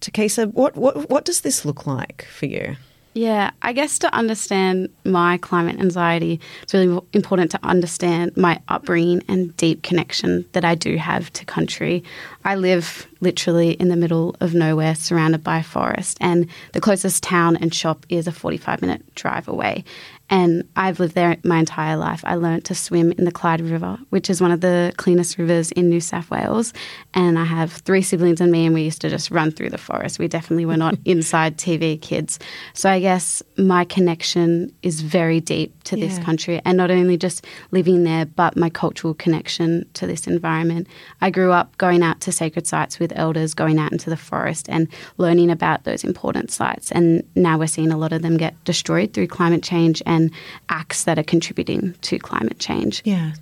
Takesa, 0.00 0.52
what, 0.52 0.76
what 0.76 1.08
what 1.10 1.24
does 1.24 1.42
this 1.42 1.64
look 1.64 1.86
like 1.86 2.26
for 2.30 2.46
you 2.46 2.76
yeah, 3.14 3.50
I 3.60 3.72
guess 3.72 3.98
to 4.00 4.14
understand 4.14 4.88
my 5.04 5.36
climate 5.38 5.78
anxiety, 5.78 6.40
it's 6.62 6.72
really 6.72 6.98
important 7.12 7.50
to 7.50 7.60
understand 7.62 8.36
my 8.36 8.60
upbringing 8.68 9.22
and 9.28 9.54
deep 9.56 9.82
connection 9.82 10.46
that 10.52 10.64
I 10.64 10.74
do 10.74 10.96
have 10.96 11.30
to 11.34 11.44
country. 11.44 12.04
I 12.44 12.54
live 12.54 13.06
literally 13.20 13.72
in 13.72 13.88
the 13.88 13.96
middle 13.96 14.34
of 14.40 14.54
nowhere, 14.54 14.94
surrounded 14.94 15.44
by 15.44 15.62
forest, 15.62 16.16
and 16.20 16.48
the 16.72 16.80
closest 16.80 17.22
town 17.22 17.56
and 17.56 17.74
shop 17.74 18.06
is 18.08 18.26
a 18.26 18.32
45 18.32 18.80
minute 18.80 19.14
drive 19.14 19.46
away. 19.46 19.84
And 20.30 20.66
I've 20.76 20.98
lived 20.98 21.14
there 21.14 21.36
my 21.44 21.58
entire 21.58 21.96
life. 21.96 22.22
I 22.24 22.36
learned 22.36 22.64
to 22.66 22.74
swim 22.74 23.12
in 23.12 23.24
the 23.24 23.32
Clyde 23.32 23.60
River, 23.60 23.98
which 24.10 24.30
is 24.30 24.40
one 24.40 24.50
of 24.50 24.62
the 24.62 24.92
cleanest 24.96 25.36
rivers 25.36 25.70
in 25.72 25.90
New 25.90 26.00
South 26.00 26.30
Wales. 26.30 26.72
And 27.12 27.38
I 27.38 27.44
have 27.44 27.72
three 27.72 28.00
siblings 28.00 28.40
and 28.40 28.50
me, 28.50 28.64
and 28.64 28.74
we 28.74 28.82
used 28.82 29.02
to 29.02 29.10
just 29.10 29.30
run 29.30 29.50
through 29.50 29.70
the 29.70 29.78
forest. 29.78 30.18
We 30.18 30.28
definitely 30.28 30.64
were 30.64 30.76
not 30.76 30.96
inside 31.04 31.58
TV 31.58 32.00
kids. 32.00 32.38
So 32.72 32.88
I 32.88 33.00
guess 33.00 33.42
my 33.58 33.84
connection 33.84 34.72
is 34.82 35.02
very 35.02 35.40
deep 35.40 35.82
to 35.84 35.98
yeah. 35.98 36.06
this 36.06 36.18
country, 36.24 36.62
and 36.64 36.78
not 36.78 36.90
only 36.90 37.16
just 37.16 37.44
living 37.70 38.04
there, 38.04 38.24
but 38.24 38.56
my 38.56 38.70
cultural 38.70 39.14
connection 39.14 39.86
to 39.94 40.06
this 40.06 40.26
environment. 40.26 40.86
I 41.20 41.30
grew 41.30 41.52
up 41.52 41.76
going 41.78 42.02
out 42.02 42.20
to 42.22 42.32
sacred 42.32 42.66
sites 42.66 42.98
with 42.98 43.12
elders, 43.16 43.54
going 43.54 43.78
out 43.78 43.92
into 43.92 44.10
the 44.10 44.16
forest 44.16 44.66
and 44.68 44.88
learning 45.18 45.50
about 45.50 45.84
those 45.84 46.04
important 46.04 46.50
sites. 46.50 46.90
And 46.90 47.22
now 47.34 47.58
we're 47.58 47.66
seeing 47.66 47.92
a 47.92 47.98
lot 47.98 48.12
of 48.12 48.22
them 48.22 48.36
get 48.36 48.62
destroyed 48.64 49.12
through 49.12 49.28
climate 49.28 49.62
change 49.62 50.02
and 50.12 50.30
acts 50.68 51.04
that 51.04 51.18
are 51.18 51.24
contributing 51.24 51.94
to 52.02 52.18
climate 52.18 52.58
change. 52.58 53.02
Yeah. 53.04 53.32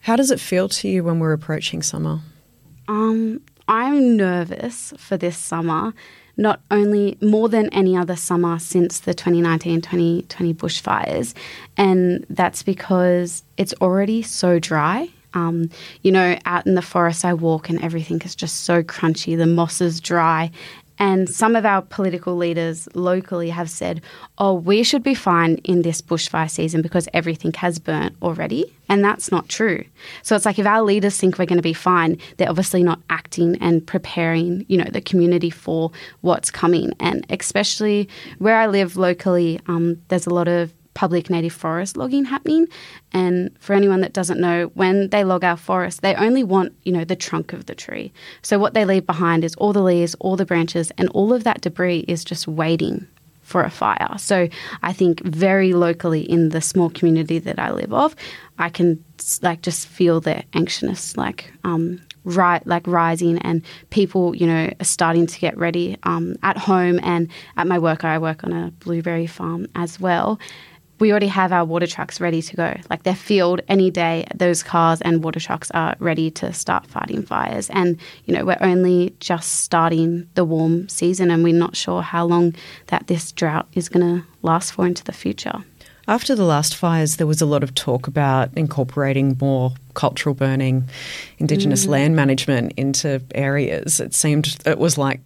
How 0.00 0.16
does 0.16 0.30
it 0.30 0.40
feel 0.40 0.68
to 0.68 0.88
you 0.88 1.04
when 1.04 1.18
we're 1.18 1.32
approaching 1.32 1.82
summer? 1.82 2.20
Um, 2.88 3.40
I'm 3.68 4.16
nervous 4.16 4.92
for 4.98 5.16
this 5.16 5.38
summer, 5.38 5.94
not 6.36 6.60
only 6.70 7.16
more 7.22 7.48
than 7.48 7.68
any 7.72 7.96
other 7.96 8.16
summer 8.16 8.58
since 8.58 9.00
the 9.00 9.14
2019 9.14 9.80
2020 9.80 10.54
bushfires. 10.54 11.34
And 11.76 12.26
that's 12.28 12.62
because 12.62 13.42
it's 13.56 13.74
already 13.80 14.22
so 14.22 14.58
dry. 14.58 15.08
Um, 15.32 15.68
you 16.02 16.12
know, 16.12 16.38
out 16.44 16.66
in 16.66 16.74
the 16.74 16.82
forest, 16.82 17.24
I 17.24 17.34
walk 17.34 17.68
and 17.68 17.82
everything 17.82 18.20
is 18.22 18.34
just 18.34 18.64
so 18.64 18.82
crunchy. 18.82 19.36
The 19.36 19.46
moss 19.46 19.80
is 19.80 20.00
dry, 20.00 20.50
and 20.98 21.28
some 21.28 21.56
of 21.56 21.66
our 21.66 21.82
political 21.82 22.36
leaders 22.36 22.88
locally 22.94 23.50
have 23.50 23.68
said, 23.68 24.00
oh, 24.38 24.54
we 24.54 24.82
should 24.82 25.02
be 25.02 25.14
fine 25.14 25.56
in 25.64 25.82
this 25.82 26.00
bushfire 26.00 26.50
season 26.50 26.82
because 26.82 27.08
everything 27.12 27.52
has 27.54 27.78
burnt 27.78 28.16
already. 28.22 28.72
And 28.88 29.04
that's 29.04 29.30
not 29.30 29.48
true. 29.48 29.84
So 30.22 30.36
it's 30.36 30.44
like 30.44 30.58
if 30.58 30.66
our 30.66 30.82
leaders 30.82 31.16
think 31.18 31.38
we're 31.38 31.46
going 31.46 31.58
to 31.58 31.62
be 31.62 31.72
fine, 31.72 32.18
they're 32.36 32.50
obviously 32.50 32.82
not 32.82 33.00
acting 33.10 33.56
and 33.60 33.84
preparing, 33.84 34.64
you 34.68 34.76
know, 34.76 34.90
the 34.90 35.00
community 35.00 35.50
for 35.50 35.90
what's 36.20 36.50
coming. 36.50 36.92
And 37.00 37.26
especially 37.30 38.08
where 38.38 38.56
I 38.56 38.66
live 38.66 38.96
locally, 38.96 39.60
um, 39.66 40.00
there's 40.08 40.26
a 40.26 40.34
lot 40.34 40.48
of 40.48 40.72
public 40.94 41.28
native 41.28 41.52
forest 41.52 41.96
logging 41.96 42.24
happening. 42.24 42.66
And 43.12 43.50
for 43.60 43.74
anyone 43.74 44.00
that 44.00 44.12
doesn't 44.12 44.40
know, 44.40 44.70
when 44.74 45.10
they 45.10 45.24
log 45.24 45.44
our 45.44 45.56
forest, 45.56 46.02
they 46.02 46.14
only 46.14 46.44
want, 46.44 46.72
you 46.84 46.92
know, 46.92 47.04
the 47.04 47.16
trunk 47.16 47.52
of 47.52 47.66
the 47.66 47.74
tree. 47.74 48.12
So 48.42 48.58
what 48.58 48.74
they 48.74 48.84
leave 48.84 49.06
behind 49.06 49.44
is 49.44 49.54
all 49.56 49.72
the 49.72 49.82
leaves, 49.82 50.14
all 50.20 50.36
the 50.36 50.46
branches, 50.46 50.90
and 50.96 51.08
all 51.10 51.32
of 51.32 51.44
that 51.44 51.60
debris 51.60 52.04
is 52.08 52.24
just 52.24 52.48
waiting 52.48 53.06
for 53.42 53.62
a 53.62 53.70
fire. 53.70 54.14
So 54.16 54.48
I 54.82 54.92
think 54.92 55.22
very 55.22 55.74
locally 55.74 56.22
in 56.22 56.48
the 56.48 56.62
small 56.62 56.88
community 56.88 57.38
that 57.40 57.58
I 57.58 57.72
live 57.72 57.92
of, 57.92 58.16
I 58.58 58.70
can 58.70 59.04
like 59.42 59.60
just 59.60 59.86
feel 59.86 60.20
the 60.20 60.42
anxiousness 60.54 61.16
like 61.16 61.52
um, 61.62 62.00
right 62.24 62.66
like 62.66 62.86
rising 62.86 63.38
and 63.38 63.62
people 63.90 64.34
you 64.34 64.46
know 64.46 64.72
are 64.80 64.84
starting 64.84 65.26
to 65.26 65.38
get 65.38 65.56
ready 65.56 65.96
um, 66.04 66.36
at 66.42 66.56
home 66.56 66.98
and 67.02 67.28
at 67.56 67.66
my 67.66 67.78
work 67.78 68.04
i 68.04 68.18
work 68.18 68.42
on 68.44 68.52
a 68.52 68.70
blueberry 68.80 69.26
farm 69.26 69.66
as 69.74 70.00
well 70.00 70.38
we 71.04 71.10
already 71.10 71.26
have 71.26 71.52
our 71.52 71.66
water 71.66 71.86
trucks 71.86 72.18
ready 72.18 72.40
to 72.40 72.56
go. 72.56 72.74
Like 72.88 73.02
they're 73.02 73.14
filled 73.14 73.60
any 73.68 73.90
day. 73.90 74.26
Those 74.34 74.62
cars 74.62 75.02
and 75.02 75.22
water 75.22 75.38
trucks 75.38 75.70
are 75.72 75.94
ready 75.98 76.30
to 76.30 76.50
start 76.54 76.86
fighting 76.86 77.22
fires. 77.22 77.68
And, 77.68 78.00
you 78.24 78.32
know, 78.32 78.46
we're 78.46 78.56
only 78.62 79.14
just 79.20 79.60
starting 79.60 80.26
the 80.32 80.46
warm 80.46 80.88
season 80.88 81.30
and 81.30 81.44
we're 81.44 81.52
not 81.52 81.76
sure 81.76 82.00
how 82.00 82.24
long 82.24 82.54
that 82.86 83.06
this 83.06 83.32
drought 83.32 83.68
is 83.74 83.90
going 83.90 84.22
to 84.22 84.26
last 84.40 84.70
for 84.72 84.86
into 84.86 85.04
the 85.04 85.12
future. 85.12 85.62
After 86.08 86.34
the 86.34 86.44
last 86.44 86.74
fires, 86.74 87.16
there 87.16 87.26
was 87.26 87.42
a 87.42 87.46
lot 87.46 87.62
of 87.62 87.74
talk 87.74 88.06
about 88.06 88.48
incorporating 88.56 89.36
more 89.38 89.74
cultural 89.92 90.34
burning, 90.34 90.88
Indigenous 91.36 91.84
mm. 91.84 91.90
land 91.90 92.16
management 92.16 92.72
into 92.78 93.20
areas. 93.34 94.00
It 94.00 94.14
seemed 94.14 94.56
it 94.64 94.78
was 94.78 94.96
like 94.96 95.20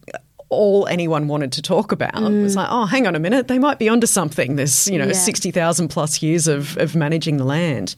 all 0.50 0.87
anyone 0.87 1.28
wanted 1.28 1.52
to 1.52 1.62
talk 1.62 1.93
about. 1.93 2.14
Mm. 2.14 2.40
It 2.40 2.43
was 2.43 2.57
like, 2.57 2.69
oh, 2.71 2.87
hang 2.87 3.07
on 3.07 3.14
a 3.14 3.19
minute, 3.19 3.49
they 3.49 3.59
might 3.59 3.78
be 3.78 3.88
onto 3.88 4.07
something. 4.07 4.57
There's, 4.57 4.88
you 4.88 4.99
know, 4.99 5.07
yeah. 5.07 5.12
60,000 5.12 5.88
plus 5.88 6.23
years 6.23 6.49
of, 6.49 6.76
of 6.78 6.95
managing 6.97 7.37
the 7.37 7.45
land. 7.45 7.95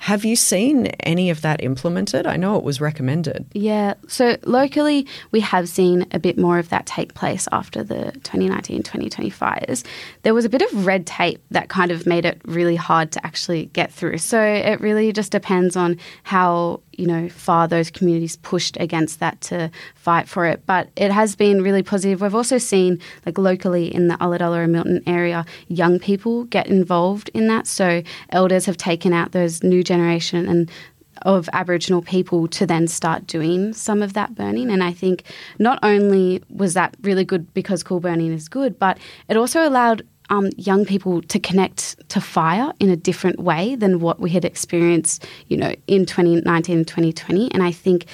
Have 0.00 0.24
you 0.24 0.34
seen 0.34 0.86
any 1.00 1.28
of 1.28 1.42
that 1.42 1.62
implemented? 1.62 2.26
I 2.26 2.36
know 2.36 2.56
it 2.56 2.64
was 2.64 2.80
recommended. 2.80 3.44
Yeah. 3.52 3.94
So 4.08 4.38
locally, 4.44 5.06
we 5.30 5.40
have 5.40 5.68
seen 5.68 6.06
a 6.12 6.18
bit 6.18 6.38
more 6.38 6.58
of 6.58 6.70
that 6.70 6.86
take 6.86 7.12
place 7.12 7.46
after 7.52 7.84
the 7.84 8.12
2019 8.24 8.78
2020 8.78 9.28
fires. 9.28 9.84
There 10.22 10.32
was 10.32 10.46
a 10.46 10.48
bit 10.48 10.62
of 10.62 10.86
red 10.86 11.06
tape 11.06 11.42
that 11.50 11.68
kind 11.68 11.90
of 11.90 12.06
made 12.06 12.24
it 12.24 12.40
really 12.46 12.76
hard 12.76 13.12
to 13.12 13.26
actually 13.26 13.66
get 13.66 13.92
through. 13.92 14.18
So 14.18 14.40
it 14.40 14.80
really 14.80 15.12
just 15.12 15.32
depends 15.32 15.76
on 15.76 15.98
how 16.22 16.80
you 16.92 17.06
know 17.06 17.28
far 17.28 17.68
those 17.68 17.90
communities 17.90 18.36
pushed 18.36 18.76
against 18.78 19.20
that 19.20 19.40
to 19.42 19.70
fight 19.94 20.28
for 20.28 20.46
it. 20.46 20.64
But 20.64 20.88
it 20.96 21.12
has 21.12 21.36
been 21.36 21.62
really 21.62 21.82
positive. 21.82 22.22
We've 22.22 22.34
also 22.34 22.56
seen 22.56 22.98
like 23.26 23.36
locally 23.36 23.94
in 23.94 24.08
the 24.08 24.14
Ulladulla 24.14 24.64
and 24.64 24.72
Milton 24.72 25.02
area, 25.06 25.44
young 25.68 25.98
people 25.98 26.44
get 26.44 26.68
involved 26.68 27.30
in 27.34 27.48
that. 27.48 27.66
So 27.66 28.02
elders 28.30 28.64
have 28.64 28.78
taken 28.78 29.12
out 29.12 29.32
those 29.32 29.62
new 29.62 29.84
generation 29.92 30.48
and 30.48 30.70
of 31.22 31.48
Aboriginal 31.52 32.02
people 32.02 32.48
to 32.48 32.66
then 32.66 32.86
start 32.86 33.26
doing 33.26 33.72
some 33.72 34.02
of 34.02 34.12
that 34.14 34.34
burning. 34.34 34.70
And 34.70 34.82
I 34.82 34.92
think 34.92 35.24
not 35.58 35.78
only 35.82 36.42
was 36.48 36.74
that 36.74 36.96
really 37.02 37.24
good 37.24 37.52
because 37.52 37.82
cool 37.82 38.00
burning 38.00 38.32
is 38.32 38.48
good, 38.48 38.78
but 38.78 38.98
it 39.28 39.36
also 39.36 39.68
allowed 39.68 40.02
um, 40.30 40.48
young 40.56 40.84
people 40.86 41.22
to 41.22 41.38
connect 41.38 42.08
to 42.08 42.20
fire 42.20 42.72
in 42.78 42.88
a 42.88 42.96
different 42.96 43.40
way 43.40 43.74
than 43.74 44.00
what 44.00 44.20
we 44.20 44.30
had 44.30 44.44
experienced, 44.44 45.26
you 45.48 45.56
know, 45.56 45.74
in 45.86 46.06
2019 46.06 46.78
and 46.78 46.88
2020. 46.88 47.52
And 47.52 47.62
I 47.62 47.72
think 47.72 48.06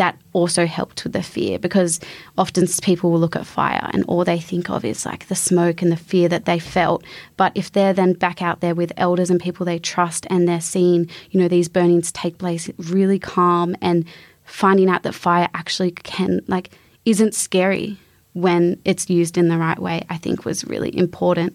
that 0.00 0.18
also 0.32 0.64
helped 0.64 1.04
with 1.04 1.12
the 1.12 1.22
fear 1.22 1.58
because 1.58 2.00
often 2.38 2.66
people 2.82 3.10
will 3.10 3.20
look 3.20 3.36
at 3.36 3.44
fire 3.44 3.90
and 3.92 4.02
all 4.08 4.24
they 4.24 4.40
think 4.40 4.70
of 4.70 4.82
is 4.82 5.04
like 5.04 5.28
the 5.28 5.34
smoke 5.34 5.82
and 5.82 5.92
the 5.92 5.96
fear 5.96 6.26
that 6.26 6.46
they 6.46 6.58
felt. 6.58 7.04
But 7.36 7.52
if 7.54 7.70
they're 7.70 7.92
then 7.92 8.14
back 8.14 8.40
out 8.40 8.60
there 8.60 8.74
with 8.74 8.94
elders 8.96 9.28
and 9.28 9.38
people 9.38 9.66
they 9.66 9.78
trust 9.78 10.26
and 10.30 10.48
they're 10.48 10.62
seeing, 10.62 11.10
you 11.30 11.38
know, 11.38 11.48
these 11.48 11.68
burnings 11.68 12.10
take 12.12 12.38
place 12.38 12.70
really 12.78 13.18
calm 13.18 13.76
and 13.82 14.06
finding 14.44 14.88
out 14.88 15.02
that 15.02 15.14
fire 15.14 15.50
actually 15.52 15.90
can, 15.90 16.40
like, 16.46 16.70
isn't 17.04 17.34
scary 17.34 17.98
when 18.32 18.80
it's 18.86 19.10
used 19.10 19.36
in 19.36 19.48
the 19.48 19.58
right 19.58 19.78
way, 19.78 20.06
I 20.08 20.16
think 20.16 20.46
was 20.46 20.64
really 20.64 20.96
important. 20.96 21.54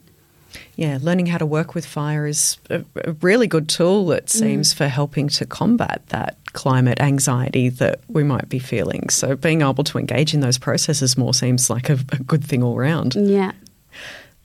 Yeah, 0.75 0.99
learning 1.01 1.27
how 1.27 1.37
to 1.37 1.45
work 1.45 1.75
with 1.75 1.85
fire 1.85 2.25
is 2.27 2.57
a, 2.69 2.83
a 3.03 3.13
really 3.21 3.47
good 3.47 3.69
tool, 3.69 4.11
it 4.11 4.25
mm. 4.25 4.29
seems, 4.29 4.73
mm. 4.73 4.77
for 4.77 4.87
helping 4.87 5.29
to 5.29 5.45
combat 5.45 6.01
that 6.07 6.37
climate 6.53 6.99
anxiety 7.01 7.69
that 7.69 7.99
we 8.07 8.23
might 8.23 8.49
be 8.49 8.59
feeling. 8.59 9.09
So, 9.09 9.35
being 9.35 9.61
able 9.61 9.83
to 9.83 9.97
engage 9.97 10.33
in 10.33 10.39
those 10.39 10.57
processes 10.57 11.17
more 11.17 11.33
seems 11.33 11.69
like 11.69 11.89
a, 11.89 11.97
a 12.11 12.23
good 12.23 12.43
thing 12.43 12.63
all 12.63 12.77
round. 12.77 13.15
Yeah. 13.15 13.51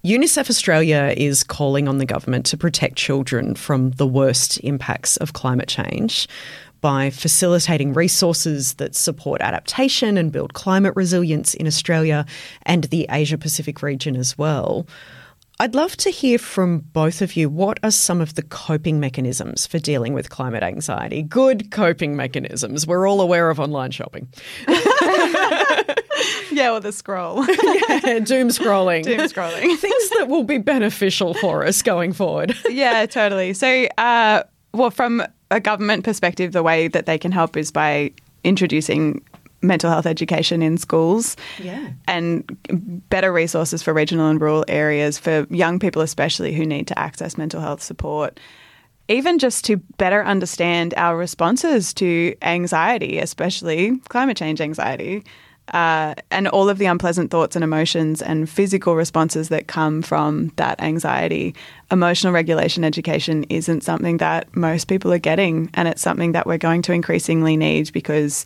UNICEF 0.04 0.48
Australia 0.48 1.12
is 1.14 1.44
calling 1.44 1.86
on 1.86 1.98
the 1.98 2.06
government 2.06 2.46
to 2.46 2.56
protect 2.56 2.96
children 2.96 3.54
from 3.54 3.90
the 3.92 4.06
worst 4.06 4.58
impacts 4.64 5.18
of 5.18 5.34
climate 5.34 5.68
change 5.68 6.26
by 6.80 7.10
facilitating 7.10 7.92
resources 7.92 8.74
that 8.74 8.94
support 8.94 9.42
adaptation 9.42 10.16
and 10.16 10.32
build 10.32 10.54
climate 10.54 10.94
resilience 10.96 11.52
in 11.52 11.66
Australia 11.66 12.24
and 12.62 12.84
the 12.84 13.06
Asia 13.10 13.36
Pacific 13.36 13.82
region 13.82 14.16
as 14.16 14.38
well. 14.38 14.86
I'd 15.60 15.74
love 15.74 15.94
to 15.98 16.08
hear 16.08 16.38
from 16.38 16.78
both 16.78 17.20
of 17.20 17.36
you. 17.36 17.50
What 17.50 17.78
are 17.82 17.90
some 17.90 18.22
of 18.22 18.34
the 18.34 18.40
coping 18.40 18.98
mechanisms 18.98 19.66
for 19.66 19.78
dealing 19.78 20.14
with 20.14 20.30
climate 20.30 20.62
anxiety? 20.62 21.22
Good 21.22 21.70
coping 21.70 22.16
mechanisms. 22.16 22.86
We're 22.86 23.06
all 23.06 23.20
aware 23.20 23.50
of 23.50 23.60
online 23.60 23.90
shopping. 23.90 24.26
yeah, 26.50 26.70
or 26.72 26.80
the 26.80 26.92
scroll. 26.92 27.44
yeah, 27.44 28.20
doom 28.20 28.48
scrolling. 28.48 29.02
Doom 29.02 29.18
scrolling. 29.18 29.76
Things 29.78 30.10
that 30.16 30.28
will 30.28 30.44
be 30.44 30.56
beneficial 30.56 31.34
for 31.34 31.66
us 31.66 31.82
going 31.82 32.14
forward. 32.14 32.56
yeah, 32.70 33.04
totally. 33.04 33.52
So, 33.52 33.86
uh, 33.98 34.44
well, 34.72 34.90
from 34.90 35.22
a 35.50 35.60
government 35.60 36.04
perspective, 36.04 36.52
the 36.52 36.62
way 36.62 36.88
that 36.88 37.04
they 37.04 37.18
can 37.18 37.32
help 37.32 37.54
is 37.58 37.70
by 37.70 38.12
introducing 38.44 39.22
mental 39.62 39.90
health 39.90 40.06
education 40.06 40.62
in 40.62 40.78
schools 40.78 41.36
yeah. 41.58 41.90
and 42.06 42.56
better 43.10 43.32
resources 43.32 43.82
for 43.82 43.92
regional 43.92 44.28
and 44.28 44.40
rural 44.40 44.64
areas 44.68 45.18
for 45.18 45.46
young 45.50 45.78
people 45.78 46.02
especially 46.02 46.52
who 46.54 46.64
need 46.64 46.86
to 46.86 46.98
access 46.98 47.36
mental 47.36 47.60
health 47.60 47.82
support 47.82 48.40
even 49.08 49.38
just 49.38 49.64
to 49.64 49.76
better 49.98 50.24
understand 50.24 50.94
our 50.96 51.16
responses 51.16 51.92
to 51.92 52.34
anxiety 52.42 53.18
especially 53.18 53.98
climate 54.08 54.36
change 54.36 54.60
anxiety 54.60 55.22
uh, 55.72 56.14
and 56.30 56.48
all 56.48 56.68
of 56.68 56.78
the 56.78 56.86
unpleasant 56.86 57.30
thoughts 57.30 57.54
and 57.54 57.62
emotions 57.62 58.20
and 58.20 58.48
physical 58.48 58.96
responses 58.96 59.50
that 59.50 59.68
come 59.68 60.02
from 60.02 60.48
that 60.56 60.80
anxiety. 60.80 61.54
Emotional 61.92 62.32
regulation 62.32 62.82
education 62.82 63.44
isn't 63.44 63.82
something 63.82 64.16
that 64.16 64.54
most 64.56 64.88
people 64.88 65.12
are 65.12 65.18
getting, 65.18 65.70
and 65.74 65.86
it's 65.86 66.02
something 66.02 66.32
that 66.32 66.46
we're 66.46 66.58
going 66.58 66.82
to 66.82 66.92
increasingly 66.92 67.56
need 67.56 67.92
because 67.92 68.44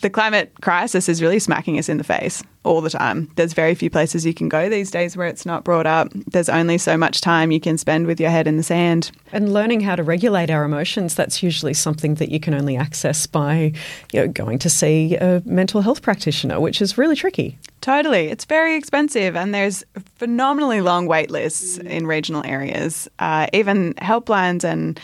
the 0.00 0.10
climate 0.10 0.52
crisis 0.60 1.08
is 1.08 1.20
really 1.20 1.38
smacking 1.38 1.78
us 1.78 1.88
in 1.88 1.98
the 1.98 2.04
face 2.04 2.42
all 2.64 2.80
the 2.80 2.90
time. 2.90 3.30
There's 3.36 3.52
very 3.52 3.74
few 3.74 3.90
places 3.90 4.24
you 4.26 4.34
can 4.34 4.48
go 4.48 4.68
these 4.68 4.90
days 4.90 5.16
where 5.16 5.26
it's 5.26 5.46
not 5.46 5.64
brought 5.64 5.86
up. 5.86 6.08
There's 6.30 6.48
only 6.48 6.78
so 6.78 6.96
much 6.96 7.20
time 7.20 7.50
you 7.50 7.60
can 7.60 7.78
spend 7.78 8.06
with 8.06 8.20
your 8.20 8.30
head 8.30 8.46
in 8.46 8.56
the 8.56 8.62
sand. 8.62 9.10
And 9.32 9.52
learning 9.52 9.80
how 9.80 9.96
to 9.96 10.02
regulate 10.02 10.50
our 10.50 10.64
emotions, 10.64 11.14
that's 11.14 11.42
usually 11.42 11.74
something 11.74 12.14
that 12.16 12.30
you 12.30 12.38
can 12.38 12.54
only 12.54 12.76
access 12.76 13.26
by 13.26 13.72
you 14.12 14.20
know, 14.20 14.28
going 14.28 14.58
to 14.60 14.70
see 14.70 15.16
a 15.16 15.42
mental 15.44 15.80
health 15.80 16.02
practitioner, 16.02 16.60
which 16.60 16.80
is 16.80 16.98
really 16.98 17.16
tricky. 17.16 17.58
Totally. 17.80 18.28
It's 18.28 18.44
very 18.44 18.74
expensive, 18.74 19.36
and 19.36 19.54
there's 19.54 19.84
phenomenally 20.16 20.80
long 20.80 21.06
wait 21.06 21.30
lists 21.30 21.78
in 21.78 22.06
regional 22.06 22.44
areas. 22.44 23.08
Uh, 23.18 23.46
even 23.52 23.94
helplines 23.94 24.64
and 24.64 25.00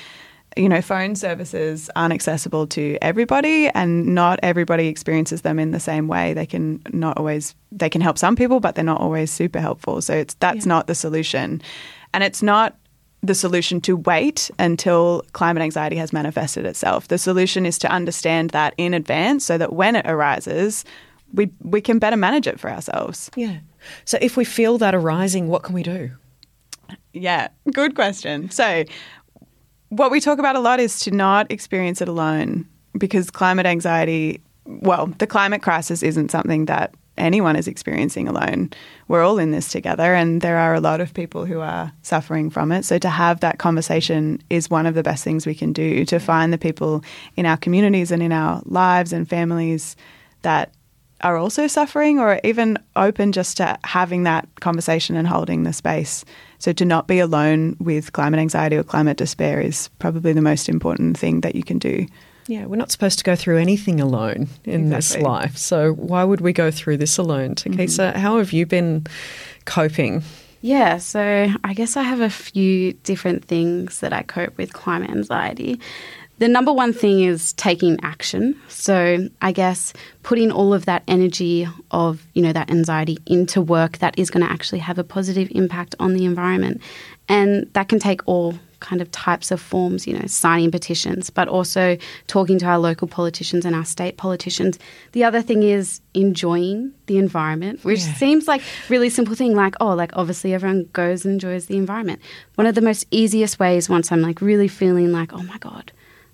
you 0.57 0.69
know, 0.69 0.81
phone 0.81 1.17
services 1.17 1.91
aren't 1.97 2.15
accessible 2.15 2.67
to 2.69 2.99
everybody 3.03 3.69
and 3.69 4.15
not 4.15 4.39
everybody 4.43 4.89
experiences 4.89 5.43
them 5.43 5.59
in 5.59 5.71
the 5.71 5.81
same 5.81 6.09
way. 6.09 6.35
They 6.35 6.47
can 6.47 6.81
not 6.93 7.19
always 7.19 7.55
they 7.73 7.91
can 7.91 8.01
help 8.01 8.19
some 8.19 8.37
people, 8.37 8.61
but 8.61 8.75
they're 8.75 8.85
not 8.85 9.01
always 9.01 9.31
super 9.31 9.61
helpful. 9.61 10.01
So 10.01 10.15
it's 10.15 10.35
that's 10.35 10.65
yeah. 10.67 10.71
not 10.71 10.87
the 10.87 10.95
solution. 10.95 11.61
And 12.13 12.23
it's 12.23 12.43
not 12.43 12.77
the 13.23 13.35
solution 13.35 13.81
to 13.81 13.97
wait 13.97 14.51
until 14.59 15.25
climate 15.33 15.63
anxiety 15.63 15.97
has 15.97 16.13
manifested 16.13 16.67
itself. 16.67 17.09
The 17.09 17.19
solution 17.19 17.67
is 17.67 17.79
to 17.79 17.89
understand 17.89 18.51
that 18.51 18.75
in 18.77 18.95
advance 18.95 19.45
so 19.45 19.57
that 19.59 19.73
when 19.73 19.97
it 19.97 20.07
arises, 20.07 20.85
we 21.33 21.51
we 21.61 21.81
can 21.81 21.99
better 21.99 22.17
manage 22.17 22.47
it 22.47 22.61
for 22.61 22.71
ourselves. 22.71 23.31
Yeah. 23.35 23.59
So 24.05 24.19
if 24.21 24.37
we 24.37 24.45
feel 24.45 24.79
that 24.79 24.95
arising, 24.95 25.49
what 25.49 25.63
can 25.63 25.75
we 25.75 25.83
do? 25.83 26.11
Yeah, 27.13 27.49
good 27.73 27.95
question. 27.95 28.51
So 28.51 28.85
what 29.97 30.11
we 30.11 30.21
talk 30.21 30.39
about 30.39 30.57
a 30.57 30.61
lot 30.61 30.81
is 30.81 31.01
to 31.01 31.11
not 31.11 31.51
experience 31.51 32.01
it 32.01 32.09
alone 32.09 32.67
because 32.99 33.31
climate 33.31 33.67
anxiety, 33.67 34.41
well, 34.65 35.07
the 35.19 35.27
climate 35.27 35.63
crisis 35.63 36.03
isn't 36.03 36.31
something 36.31 36.65
that 36.67 36.95
anyone 37.17 37.55
is 37.55 37.69
experiencing 37.69 38.27
alone. 38.27 38.71
We're 39.07 39.23
all 39.23 39.39
in 39.39 39.53
this 39.53 39.71
together, 39.71 40.15
and 40.15 40.41
there 40.41 40.59
are 40.59 40.75
a 40.75 40.81
lot 40.81 41.01
of 41.01 41.15
people 41.15 41.45
who 41.47 41.61
are 41.61 41.93
suffering 42.03 42.51
from 42.51 42.73
it. 42.73 42.85
So, 42.85 42.99
to 42.99 43.09
have 43.09 43.41
that 43.41 43.59
conversation 43.59 44.43
is 44.51 44.69
one 44.69 44.87
of 44.87 44.95
the 44.95 45.03
best 45.05 45.23
things 45.23 45.47
we 45.47 45.55
can 45.55 45.73
do 45.73 46.05
to 46.07 46.19
find 46.19 46.53
the 46.53 46.59
people 46.59 47.05
in 47.37 47.47
our 47.47 47.57
communities 47.57 48.11
and 48.11 48.23
in 48.23 48.33
our 48.33 48.63
lives 48.65 49.13
and 49.13 49.29
families 49.29 49.95
that 50.43 50.73
are 51.25 51.37
also 51.37 51.67
suffering, 51.67 52.21
or 52.21 52.39
even 52.45 52.79
open 52.95 53.33
just 53.33 53.57
to 53.57 53.79
having 53.83 54.23
that 54.25 54.47
conversation 54.61 55.17
and 55.17 55.27
holding 55.27 55.65
the 55.65 55.73
space. 55.73 56.25
So 56.59 56.73
to 56.75 56.85
not 56.85 57.09
be 57.09 57.19
alone 57.19 57.77
with 57.81 58.13
climate 58.13 58.39
anxiety 58.39 58.77
or 58.77 58.85
climate 58.85 59.17
despair 59.17 59.61
is 59.61 59.89
probably 59.99 60.33
the 60.33 60.43
most 60.43 60.69
important 60.69 61.19
thing 61.19 61.41
that 61.41 61.57
you 61.57 61.65
can 61.65 61.79
do. 61.79 62.07
Yeah, 62.47 62.67
we're 62.67 62.77
not 62.77 62.91
supposed 62.91 63.19
to 63.19 63.25
go 63.25 63.35
through 63.35 63.59
anything 63.59 64.01
alone 64.01 64.49
in 64.65 64.93
exactly. 64.93 64.93
this 64.93 65.17
life. 65.17 65.57
So 65.57 65.95
why 65.95 66.25
would 66.25 66.43
we 66.43 66.53
go 66.53 66.71
through 66.71 66.99
this 66.99 67.17
alone? 67.17 67.55
Takesa, 67.55 68.13
mm-hmm. 68.13 68.19
how 68.19 68.39
have 68.39 68.53
you 68.53 68.67
been 68.67 69.07
coping 69.65 70.23
Yeah, 70.65 70.97
so 70.97 71.49
I 71.63 71.75
guess 71.75 71.95
I 71.95 72.05
have 72.05 72.23
a 72.23 72.31
few 72.31 72.95
different 72.95 73.45
things 73.45 74.01
that 74.01 74.15
I 74.15 74.23
cope 74.23 74.57
with 74.57 74.73
climate 74.73 75.11
anxiety. 75.11 75.79
The 76.39 76.49
number 76.49 76.73
one 76.73 76.95
thing 76.95 77.21
is 77.21 77.53
taking 77.53 77.99
action. 78.03 78.59
So 78.69 79.29
I 79.43 79.53
guess 79.53 79.93
putting 80.23 80.51
all 80.51 80.73
of 80.73 80.87
that 80.87 81.03
energy 81.07 81.69
of, 81.91 82.27
you 82.33 82.41
know, 82.41 82.55
that 82.55 82.71
anxiety 82.71 83.19
into 83.27 83.61
work 83.61 83.99
that 83.99 84.19
is 84.19 84.31
going 84.31 84.43
to 84.43 84.51
actually 84.51 84.79
have 84.79 84.99
a 84.99 85.05
positive 85.05 85.49
impact 85.51 85.97
on 86.01 86.15
the 86.15 86.25
environment. 86.25 86.81
And 87.29 87.71
that 87.73 87.89
can 87.89 87.99
take 87.99 88.21
all 88.27 88.55
kind 88.85 89.01
of 89.01 89.11
types 89.13 89.51
of 89.51 89.61
forms, 89.61 90.07
you 90.07 90.17
know, 90.17 90.27
signing 90.27 90.71
petitions, 90.71 91.31
but 91.31 91.49
also 91.49 91.97
talking 92.27 92.59
to 92.59 92.67
our 92.67 92.79
local 92.79 93.09
politicians 93.09 93.65
and 93.65 93.75
our 93.75 93.85
state 93.85 94.19
politicians. 94.19 94.79
The 95.13 95.25
other 95.25 95.41
thing 95.41 95.63
is 95.63 96.03
enjoying 96.13 96.93
the 97.07 97.17
environment, 97.17 97.83
which 97.83 98.01
yeah. 98.01 98.15
seems 98.15 98.47
like 98.47 98.61
really 98.91 99.09
simple 99.09 99.35
thing 99.35 99.57
like, 99.57 99.75
oh, 99.81 99.95
like 99.95 100.11
obviously 100.15 100.53
everyone 100.53 100.89
goes 100.93 101.25
and 101.25 101.33
enjoys 101.33 101.65
the 101.67 101.79
environment. 101.79 102.21
One 102.57 102.67
of 102.67 102.75
the 102.75 102.83
most 102.83 103.07
easiest 103.11 103.59
ways 103.59 103.89
once 103.89 104.13
I'm 104.13 104.21
like 104.21 104.43
really 104.43 104.69
feeling 104.69 105.13
like, 105.13 105.33
oh 105.33 105.43
my 105.45 105.57
God, 105.59 105.91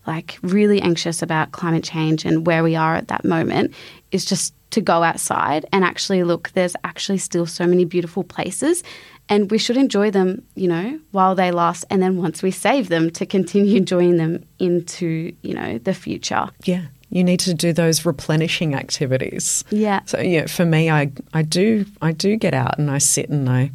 like 0.07 0.37
really 0.43 0.83
anxious 0.83 1.23
about 1.23 1.53
climate 1.53 1.85
change 1.85 2.25
and 2.25 2.47
where 2.47 2.65
we 2.65 2.75
are 2.75 2.97
at 2.97 3.09
that 3.09 3.25
moment 3.25 3.75
is 4.11 4.25
just 4.25 4.55
to 4.71 4.81
go 4.81 5.03
outside 5.03 5.67
and 5.73 5.85
actually 5.85 6.23
look 6.23 6.51
there's 6.51 6.77
actually 6.85 7.19
still 7.19 7.47
so 7.47 7.67
many 7.67 7.85
beautiful 7.85 8.23
places 8.23 8.83
and 9.29 9.51
we 9.51 9.59
should 9.59 9.77
enjoy 9.77 10.11
them 10.11 10.43
you 10.55 10.69
know 10.69 10.99
while 11.11 11.35
they 11.35 11.51
last 11.51 11.85
and 11.91 12.03
then 12.03 12.17
once 12.17 12.43
we 12.43 12.51
save 12.51 12.89
them 12.89 13.11
to 13.11 13.27
continue 13.27 13.77
enjoying 13.85 14.17
them 14.17 14.45
into 14.59 15.35
you 15.43 15.55
know 15.55 15.79
the 15.79 15.95
future. 15.95 16.49
Yeah. 16.65 16.87
You 17.13 17.25
need 17.25 17.41
to 17.41 17.55
do 17.55 17.73
those 17.73 18.07
replenishing 18.07 18.77
activities. 18.77 19.65
Yeah. 19.71 20.01
So 20.05 20.21
yeah 20.21 20.47
for 20.47 20.65
me 20.65 20.91
i 20.91 21.11
i 21.35 21.43
do 21.43 21.85
i 22.01 22.13
do 22.13 22.37
get 22.37 22.55
out 22.55 22.79
and 22.79 22.91
i 22.91 22.99
sit 22.99 23.29
and 23.29 23.49
i 23.49 23.71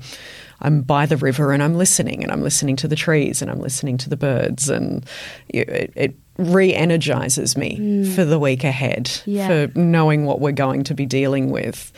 I'm 0.62 0.82
by 0.82 1.06
the 1.06 1.18
river 1.18 1.52
and 1.52 1.62
I'm 1.62 1.76
listening 1.76 2.24
and 2.24 2.32
I'm 2.32 2.42
listening 2.42 2.76
to 2.78 2.88
the 2.88 2.96
trees 2.96 3.42
and 3.42 3.52
I'm 3.52 3.60
listening 3.60 3.98
to 4.00 4.10
the 4.10 4.18
birds 4.18 4.70
and 4.70 5.06
it, 5.50 5.94
it 5.96 6.16
re-energizes 6.38 7.56
me 7.56 7.78
mm. 7.80 8.16
for 8.16 8.26
the 8.26 8.40
week 8.40 8.64
ahead 8.64 9.12
yeah. 9.26 9.48
for 9.48 9.80
knowing 9.80 10.26
what 10.26 10.42
we're 10.42 10.52
going 10.52 10.84
to 10.84 10.94
be 10.94 11.06
dealing 11.06 11.50
with. 11.50 11.92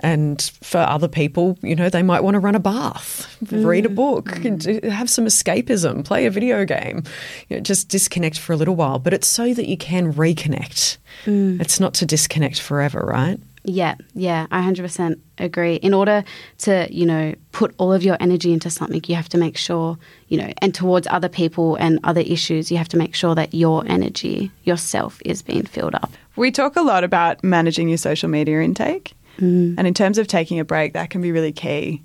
And 0.00 0.42
for 0.62 0.78
other 0.78 1.08
people, 1.08 1.58
you 1.62 1.74
know, 1.74 1.88
they 1.88 2.02
might 2.02 2.22
want 2.22 2.34
to 2.34 2.38
run 2.38 2.54
a 2.54 2.60
bath, 2.60 3.34
mm. 3.44 3.64
read 3.64 3.86
a 3.86 3.88
book, 3.88 4.26
mm. 4.26 4.84
have 4.84 5.08
some 5.08 5.24
escapism, 5.24 6.04
play 6.04 6.26
a 6.26 6.30
video 6.30 6.66
game, 6.66 7.02
you 7.48 7.56
know, 7.56 7.62
just 7.62 7.88
disconnect 7.88 8.38
for 8.38 8.52
a 8.52 8.56
little 8.56 8.76
while. 8.76 8.98
But 8.98 9.14
it's 9.14 9.26
so 9.26 9.54
that 9.54 9.66
you 9.68 9.78
can 9.78 10.12
reconnect. 10.12 10.98
Mm. 11.24 11.60
It's 11.62 11.80
not 11.80 11.94
to 11.94 12.06
disconnect 12.06 12.60
forever, 12.60 13.00
right? 13.00 13.38
Yeah, 13.68 13.96
yeah, 14.14 14.46
I 14.52 14.60
100% 14.60 15.18
agree. 15.38 15.74
In 15.76 15.92
order 15.92 16.22
to, 16.58 16.86
you 16.90 17.04
know, 17.04 17.34
put 17.50 17.74
all 17.78 17.92
of 17.92 18.04
your 18.04 18.16
energy 18.20 18.52
into 18.52 18.70
something, 18.70 19.02
you 19.06 19.16
have 19.16 19.28
to 19.30 19.38
make 19.38 19.56
sure, 19.56 19.98
you 20.28 20.38
know, 20.38 20.52
and 20.58 20.72
towards 20.72 21.08
other 21.10 21.28
people 21.28 21.74
and 21.76 21.98
other 22.04 22.20
issues, 22.20 22.70
you 22.70 22.78
have 22.78 22.88
to 22.88 22.96
make 22.96 23.14
sure 23.14 23.34
that 23.34 23.52
your 23.52 23.84
energy, 23.88 24.52
yourself, 24.62 25.20
is 25.24 25.42
being 25.42 25.66
filled 25.66 25.96
up. 25.96 26.12
We 26.36 26.52
talk 26.52 26.76
a 26.76 26.82
lot 26.82 27.02
about 27.02 27.42
managing 27.42 27.88
your 27.88 27.98
social 27.98 28.28
media 28.28 28.60
intake. 28.60 29.14
Mm. 29.38 29.74
And 29.76 29.86
in 29.86 29.94
terms 29.94 30.18
of 30.18 30.28
taking 30.28 30.60
a 30.60 30.64
break, 30.64 30.92
that 30.92 31.10
can 31.10 31.20
be 31.20 31.32
really 31.32 31.52
key. 31.52 32.02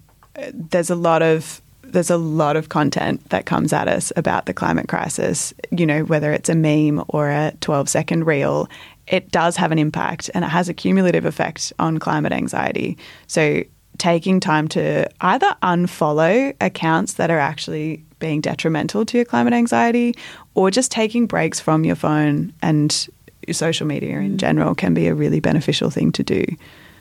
There's 0.51 0.89
a 0.89 0.96
lot 0.96 1.22
of 1.22 1.62
there's 1.84 2.10
a 2.10 2.18
lot 2.18 2.56
of 2.56 2.70
content 2.70 3.30
that 3.32 3.46
comes 3.46 3.74
at 3.74 3.89
us 3.89 4.13
about 4.15 4.46
the 4.46 4.53
climate 4.53 4.88
crisis, 4.88 5.53
you 5.72 5.86
know, 5.86 6.06
whether 6.06 6.32
it's 6.32 6.48
a 6.48 6.56
meme 6.56 7.03
or 7.10 7.30
a 7.30 7.53
12 7.60 7.89
second 7.89 8.25
reel 8.25 8.70
it 9.12 9.30
does 9.30 9.58
have 9.58 9.72
an 9.72 9.77
impact 9.77 10.32
and 10.34 10.44
it 10.44 10.48
has 10.48 10.70
a 10.70 10.74
cumulative 10.74 11.25
effect 11.25 11.72
on 11.77 12.00
climate 12.00 12.32
anxiety. 12.32 12.98
So, 13.27 13.63
taking 13.98 14.39
time 14.39 14.68
to 14.70 15.08
either 15.22 15.56
unfollow 15.62 16.56
accounts 16.60 17.13
that 17.15 17.30
are 17.30 17.38
actually 17.38 18.03
being 18.18 18.41
detrimental 18.41 19.06
to 19.06 19.18
your 19.18 19.25
climate 19.25 19.53
anxiety 19.53 20.15
or 20.56 20.72
just 20.72 20.91
taking 20.91 21.27
breaks 21.27 21.60
from 21.60 21.84
your 21.84 21.96
phone 21.96 22.51
and 22.63 23.08
your 23.46 23.53
social 23.53 23.86
media 23.86 24.18
in 24.20 24.34
mm. 24.34 24.38
general 24.38 24.74
can 24.74 24.94
be 24.94 25.08
a 25.08 25.13
really 25.13 25.39
beneficial 25.39 25.91
thing 25.91 26.12
to 26.13 26.24
do. 26.24 26.44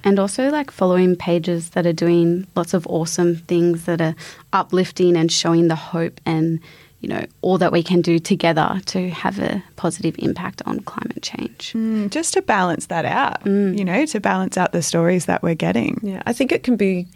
And 0.02 0.18
also, 0.18 0.50
like 0.50 0.70
following 0.70 1.14
pages 1.14 1.70
that 1.70 1.86
are 1.86 1.92
doing 1.92 2.46
lots 2.56 2.74
of 2.74 2.86
awesome 2.86 3.36
things 3.36 3.84
that 3.84 4.00
are 4.00 4.16
uplifting 4.52 5.16
and 5.16 5.30
showing 5.30 5.68
the 5.68 5.76
hope 5.76 6.20
and 6.26 6.60
you 7.00 7.08
know, 7.08 7.24
all 7.40 7.58
that 7.58 7.72
we 7.72 7.82
can 7.82 8.02
do 8.02 8.18
together 8.18 8.80
to 8.86 9.08
have 9.10 9.38
a 9.38 9.62
positive 9.76 10.14
impact 10.18 10.62
on 10.66 10.80
climate 10.80 11.22
change. 11.22 11.72
Mm, 11.72 12.10
just 12.10 12.34
to 12.34 12.42
balance 12.42 12.86
that 12.86 13.04
out, 13.04 13.44
mm. 13.44 13.76
you 13.76 13.84
know, 13.84 14.04
to 14.06 14.20
balance 14.20 14.58
out 14.58 14.72
the 14.72 14.82
stories 14.82 15.26
that 15.26 15.42
we're 15.42 15.54
getting. 15.54 15.98
Yeah, 16.02 16.22
I 16.26 16.32
think 16.32 16.52
it 16.52 16.62
can 16.62 16.76
be 16.76 17.06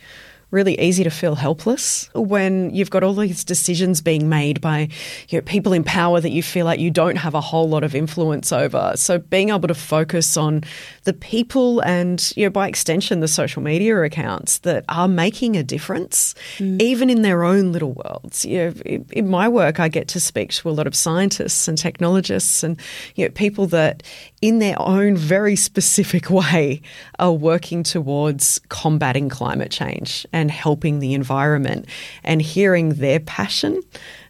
really 0.55 0.81
easy 0.81 1.05
to 1.05 1.11
feel 1.11 1.35
helpless 1.35 2.09
when 2.15 2.73
you've 2.75 2.91
got 2.91 3.03
all 3.03 3.13
these 3.13 3.45
decisions 3.45 4.01
being 4.01 4.29
made 4.29 4.61
by 4.61 4.89
you 5.29 5.39
know, 5.39 5.43
people 5.43 5.73
in 5.73 5.85
power 5.85 6.21
that 6.21 6.31
you 6.31 6.43
feel 6.43 6.65
like 6.65 6.81
you 6.81 6.91
don't 6.91 7.17
have 7.17 7.35
a 7.35 7.41
whole 7.41 7.69
lot 7.69 7.85
of 7.85 7.95
influence 7.95 8.53
over. 8.53 8.93
So 8.97 9.19
being 9.19 9.51
able 9.51 9.69
to 9.69 9.75
focus 9.75 10.37
on 10.37 10.63
the 11.03 11.13
people 11.13 11.81
and, 11.81 12.33
you 12.37 12.47
know, 12.47 12.51
by 12.51 12.69
extension, 12.69 13.21
the 13.21 13.29
social 13.29 13.63
media 13.63 14.01
accounts 14.03 14.59
that 14.59 14.85
are 14.89 15.09
making 15.09 15.57
a 15.57 15.63
difference, 15.63 16.35
mm. 16.59 16.81
even 16.81 17.11
in 17.11 17.23
their 17.23 17.43
own 17.45 17.73
little 17.73 17.93
worlds. 17.93 18.45
You 18.45 18.59
know, 18.59 18.73
in, 18.87 19.07
in 19.11 19.29
my 19.29 19.49
work, 19.49 19.81
I 19.81 19.89
get 19.89 20.09
to 20.09 20.21
speak 20.21 20.53
to 20.53 20.69
a 20.69 20.71
lot 20.71 20.87
of 20.87 20.95
scientists 20.95 21.67
and 21.67 21.77
technologists 21.77 22.63
and 22.63 22.79
you 23.17 23.25
know, 23.25 23.31
people 23.33 23.67
that 23.67 24.03
in 24.45 24.59
their 24.59 24.77
own 24.79 25.17
very 25.17 25.57
specific 25.57 26.29
way, 26.29 26.83
are 27.19 27.33
working 27.33 27.83
towards 27.83 28.61
combating 28.69 29.31
climate 29.31 29.71
change 29.71 30.27
and 30.35 30.51
helping 30.51 30.99
the 30.99 31.15
environment. 31.15 31.87
And 32.25 32.43
hearing 32.43 32.91
their 32.91 33.21
passion 33.21 33.81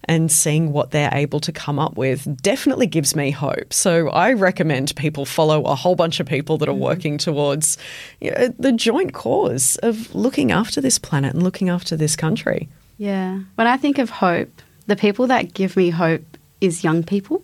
and 0.04 0.30
seeing 0.30 0.70
what 0.70 0.92
they're 0.92 1.10
able 1.12 1.40
to 1.40 1.50
come 1.50 1.80
up 1.80 1.96
with 1.96 2.40
definitely 2.40 2.86
gives 2.86 3.16
me 3.16 3.32
hope. 3.32 3.72
So 3.72 4.08
I 4.10 4.34
recommend 4.34 4.94
people 4.94 5.24
follow 5.26 5.64
a 5.64 5.74
whole 5.74 5.96
bunch 5.96 6.20
of 6.20 6.28
people 6.28 6.58
that 6.58 6.68
are 6.68 6.72
mm-hmm. 6.72 6.80
working 6.80 7.18
towards 7.18 7.76
you 8.20 8.30
know, 8.30 8.54
the 8.56 8.70
joint 8.70 9.14
cause 9.14 9.74
of 9.82 10.14
looking 10.14 10.52
after 10.52 10.80
this 10.80 10.96
planet 10.96 11.34
and 11.34 11.42
looking 11.42 11.70
after 11.70 11.96
this 11.96 12.14
country. 12.14 12.68
Yeah. 12.98 13.40
When 13.56 13.66
I 13.66 13.76
think 13.76 13.98
of 13.98 14.10
hope, 14.10 14.62
the 14.86 14.94
people 14.94 15.26
that 15.26 15.54
give 15.54 15.76
me 15.76 15.90
hope 15.90 16.38
is 16.60 16.84
young 16.84 17.02
people. 17.02 17.42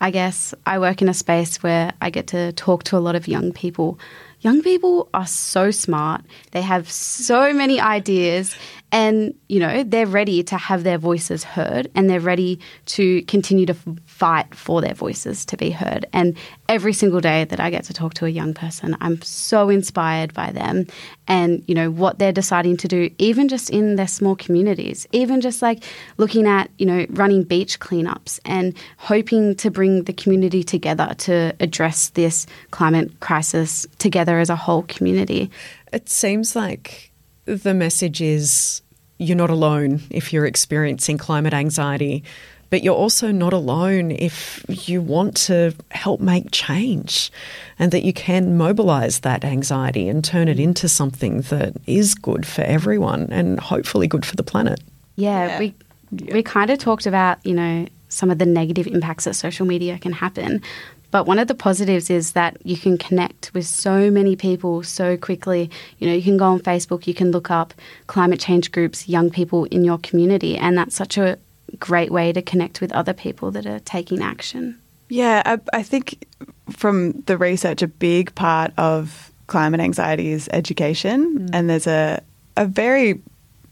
I 0.00 0.10
guess 0.10 0.54
I 0.64 0.78
work 0.78 1.02
in 1.02 1.08
a 1.08 1.14
space 1.14 1.62
where 1.62 1.92
I 2.00 2.10
get 2.10 2.28
to 2.28 2.52
talk 2.52 2.84
to 2.84 2.96
a 2.96 2.98
lot 2.98 3.16
of 3.16 3.28
young 3.28 3.52
people. 3.52 3.98
Young 4.40 4.62
people 4.62 5.08
are 5.12 5.26
so 5.26 5.70
smart. 5.70 6.22
They 6.52 6.62
have 6.62 6.90
so 6.90 7.52
many 7.52 7.80
ideas 7.80 8.56
and 8.92 9.34
you 9.48 9.60
know 9.60 9.82
they're 9.84 10.06
ready 10.06 10.42
to 10.42 10.56
have 10.56 10.82
their 10.82 10.98
voices 10.98 11.44
heard 11.44 11.90
and 11.94 12.10
they're 12.10 12.20
ready 12.20 12.58
to 12.86 13.22
continue 13.22 13.66
to 13.66 13.74
fight 14.06 14.54
for 14.54 14.80
their 14.80 14.94
voices 14.94 15.44
to 15.44 15.56
be 15.56 15.70
heard 15.70 16.06
and 16.12 16.36
every 16.68 16.92
single 16.92 17.20
day 17.20 17.44
that 17.44 17.60
i 17.60 17.70
get 17.70 17.84
to 17.84 17.92
talk 17.92 18.14
to 18.14 18.26
a 18.26 18.28
young 18.28 18.52
person 18.52 18.96
i'm 19.00 19.20
so 19.22 19.68
inspired 19.68 20.34
by 20.34 20.50
them 20.50 20.86
and 21.28 21.62
you 21.66 21.74
know 21.74 21.90
what 21.90 22.18
they're 22.18 22.32
deciding 22.32 22.76
to 22.76 22.88
do 22.88 23.10
even 23.18 23.48
just 23.48 23.70
in 23.70 23.96
their 23.96 24.08
small 24.08 24.34
communities 24.34 25.06
even 25.12 25.40
just 25.40 25.62
like 25.62 25.84
looking 26.16 26.46
at 26.46 26.70
you 26.78 26.86
know 26.86 27.06
running 27.10 27.42
beach 27.42 27.78
cleanups 27.80 28.40
and 28.44 28.74
hoping 28.98 29.54
to 29.54 29.70
bring 29.70 30.04
the 30.04 30.12
community 30.12 30.62
together 30.62 31.14
to 31.16 31.54
address 31.60 32.10
this 32.10 32.46
climate 32.70 33.20
crisis 33.20 33.86
together 33.98 34.29
as 34.38 34.50
a 34.50 34.56
whole 34.56 34.82
community 34.82 35.50
it 35.92 36.08
seems 36.08 36.54
like 36.54 37.10
the 37.44 37.74
message 37.74 38.20
is 38.20 38.82
you're 39.18 39.36
not 39.36 39.50
alone 39.50 40.00
if 40.10 40.32
you're 40.32 40.46
experiencing 40.46 41.18
climate 41.18 41.52
anxiety, 41.52 42.24
but 42.70 42.82
you're 42.82 42.94
also 42.94 43.32
not 43.32 43.52
alone 43.52 44.12
if 44.12 44.64
you 44.68 45.02
want 45.02 45.36
to 45.36 45.74
help 45.90 46.20
make 46.20 46.50
change 46.52 47.30
and 47.78 47.92
that 47.92 48.04
you 48.04 48.12
can 48.12 48.56
mobilize 48.56 49.20
that 49.20 49.44
anxiety 49.44 50.08
and 50.08 50.24
turn 50.24 50.48
it 50.48 50.60
into 50.60 50.88
something 50.88 51.42
that 51.42 51.74
is 51.86 52.14
good 52.14 52.46
for 52.46 52.62
everyone 52.62 53.28
and 53.32 53.58
hopefully 53.58 54.06
good 54.06 54.24
for 54.24 54.36
the 54.36 54.44
planet. 54.44 54.80
Yeah, 55.16 55.46
yeah. 55.46 55.58
we 55.58 55.74
yeah. 56.12 56.34
we 56.34 56.42
kind 56.42 56.70
of 56.70 56.78
talked 56.78 57.06
about, 57.06 57.44
you 57.44 57.54
know, 57.54 57.86
some 58.08 58.30
of 58.30 58.38
the 58.38 58.46
negative 58.46 58.86
impacts 58.86 59.24
that 59.24 59.34
social 59.34 59.66
media 59.66 59.98
can 59.98 60.12
happen, 60.12 60.62
but 61.10 61.26
one 61.26 61.38
of 61.38 61.48
the 61.48 61.54
positives 61.54 62.10
is 62.10 62.32
that 62.32 62.56
you 62.64 62.76
can 62.76 62.98
connect 62.98 63.52
with 63.54 63.66
so 63.66 64.10
many 64.10 64.36
people 64.36 64.82
so 64.82 65.16
quickly. 65.16 65.70
You 65.98 66.08
know, 66.08 66.14
you 66.14 66.22
can 66.22 66.36
go 66.36 66.46
on 66.46 66.60
Facebook, 66.60 67.06
you 67.06 67.14
can 67.14 67.30
look 67.30 67.50
up 67.50 67.74
climate 68.06 68.40
change 68.40 68.72
groups, 68.72 69.08
young 69.08 69.30
people 69.30 69.64
in 69.66 69.84
your 69.84 69.98
community, 69.98 70.56
and 70.56 70.76
that's 70.76 70.94
such 70.94 71.18
a 71.18 71.38
great 71.78 72.10
way 72.10 72.32
to 72.32 72.42
connect 72.42 72.80
with 72.80 72.92
other 72.92 73.12
people 73.12 73.50
that 73.52 73.66
are 73.66 73.80
taking 73.80 74.22
action. 74.22 74.80
Yeah, 75.08 75.42
I, 75.44 75.78
I 75.78 75.82
think 75.82 76.24
from 76.70 77.20
the 77.22 77.36
research, 77.36 77.82
a 77.82 77.88
big 77.88 78.34
part 78.34 78.72
of 78.76 79.32
climate 79.48 79.80
anxiety 79.80 80.30
is 80.30 80.48
education, 80.52 81.38
mm. 81.38 81.50
and 81.52 81.68
there's 81.68 81.86
a 81.86 82.22
a 82.56 82.66
very 82.66 83.20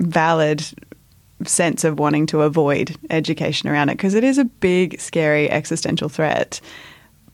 valid 0.00 0.64
sense 1.44 1.84
of 1.84 1.98
wanting 1.98 2.26
to 2.26 2.42
avoid 2.42 2.96
education 3.10 3.68
around 3.68 3.88
it 3.90 3.96
because 3.96 4.14
it 4.14 4.24
is 4.24 4.38
a 4.38 4.44
big, 4.44 5.00
scary 5.00 5.50
existential 5.50 6.08
threat. 6.08 6.60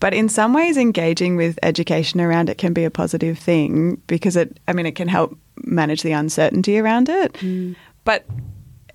But 0.05 0.13
in 0.13 0.29
some 0.29 0.53
ways, 0.53 0.77
engaging 0.77 1.35
with 1.35 1.59
education 1.63 2.21
around 2.21 2.51
it 2.51 2.59
can 2.59 2.75
be 2.75 2.85
a 2.85 2.91
positive 2.91 3.39
thing 3.39 4.03
because 4.07 4.37
it, 4.37 4.61
I 4.69 4.75
mean, 4.75 4.85
it 4.85 4.97
can 4.97 5.09
help 5.09 5.35
manage 5.63 6.03
the 6.03 6.13
uncertainty 6.13 6.79
around 6.79 7.09
it. 7.09 7.33
Mm. 7.33 7.75
But 8.05 8.27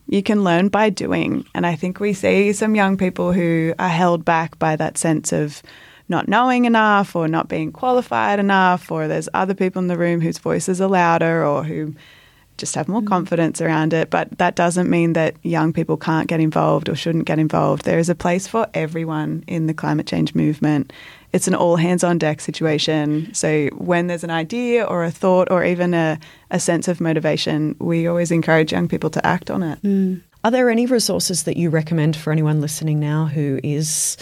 you 0.06 0.22
can 0.22 0.44
learn 0.44 0.68
by 0.68 0.92
doing. 0.92 1.48
And 1.56 1.66
I 1.66 1.76
think 1.76 2.00
we 2.00 2.14
see 2.14 2.54
some 2.54 2.76
young 2.76 2.96
people 2.96 3.34
who 3.34 3.74
are 3.80 3.90
held 3.90 4.24
back 4.24 4.60
by 4.60 4.76
that 4.76 5.00
sense 5.00 5.32
of 5.32 5.64
not 6.10 6.28
knowing 6.28 6.66
enough 6.66 7.16
or 7.16 7.28
not 7.28 7.48
being 7.50 7.72
qualified 7.72 8.38
enough, 8.38 8.92
or 8.92 9.08
there's 9.08 9.30
other 9.34 9.56
people 9.56 9.82
in 9.82 9.88
the 9.88 9.98
room 9.98 10.22
whose 10.22 10.38
voices 10.38 10.80
are 10.80 10.88
louder 10.88 11.44
or 11.44 11.64
who 11.64 11.96
just 12.60 12.76
have 12.76 12.88
more 12.88 13.02
mm. 13.02 13.08
confidence 13.08 13.62
around 13.62 13.94
it. 13.94 14.10
But 14.10 14.38
that 14.38 14.56
doesn't 14.56 14.90
mean 14.90 15.14
that 15.14 15.36
young 15.44 15.74
people 15.74 15.98
can't 15.98 16.28
get 16.28 16.40
involved 16.40 16.90
or 16.90 16.96
shouldn't 16.96 17.26
get 17.26 17.40
involved. 17.40 17.86
There 17.86 17.98
is 17.98 18.10
a 18.10 18.16
place 18.16 18.48
for 18.48 18.68
everyone 18.74 19.44
in 19.48 19.66
the 19.66 19.74
climate 19.74 20.06
change 20.06 20.36
movement. 20.36 20.94
It's 21.34 21.48
an 21.48 21.56
all 21.56 21.76
hands 21.76 22.04
on 22.04 22.18
deck 22.18 22.42
situation. 22.42 23.34
So 23.34 23.68
when 23.78 24.08
there's 24.08 24.24
an 24.24 24.32
idea 24.32 24.84
or 24.84 25.04
a 25.04 25.12
thought 25.12 25.50
or 25.50 25.64
even 25.64 25.94
a, 25.94 26.20
a 26.52 26.60
sense 26.60 26.88
of 26.88 27.02
motivation, 27.02 27.76
we 27.80 28.08
always 28.08 28.32
encourage 28.32 28.72
young 28.72 28.88
people 28.88 29.10
to 29.12 29.26
act 29.26 29.50
on 29.50 29.64
it. 29.64 29.82
Mm. 29.82 30.22
Are 30.44 30.52
there 30.52 30.70
any 30.70 30.86
resources 30.86 31.44
that 31.44 31.58
you 31.58 31.70
recommend 31.70 32.16
for 32.16 32.32
anyone 32.32 32.62
listening 32.62 33.00
now 33.00 33.26
who 33.26 33.60
is 33.64 34.16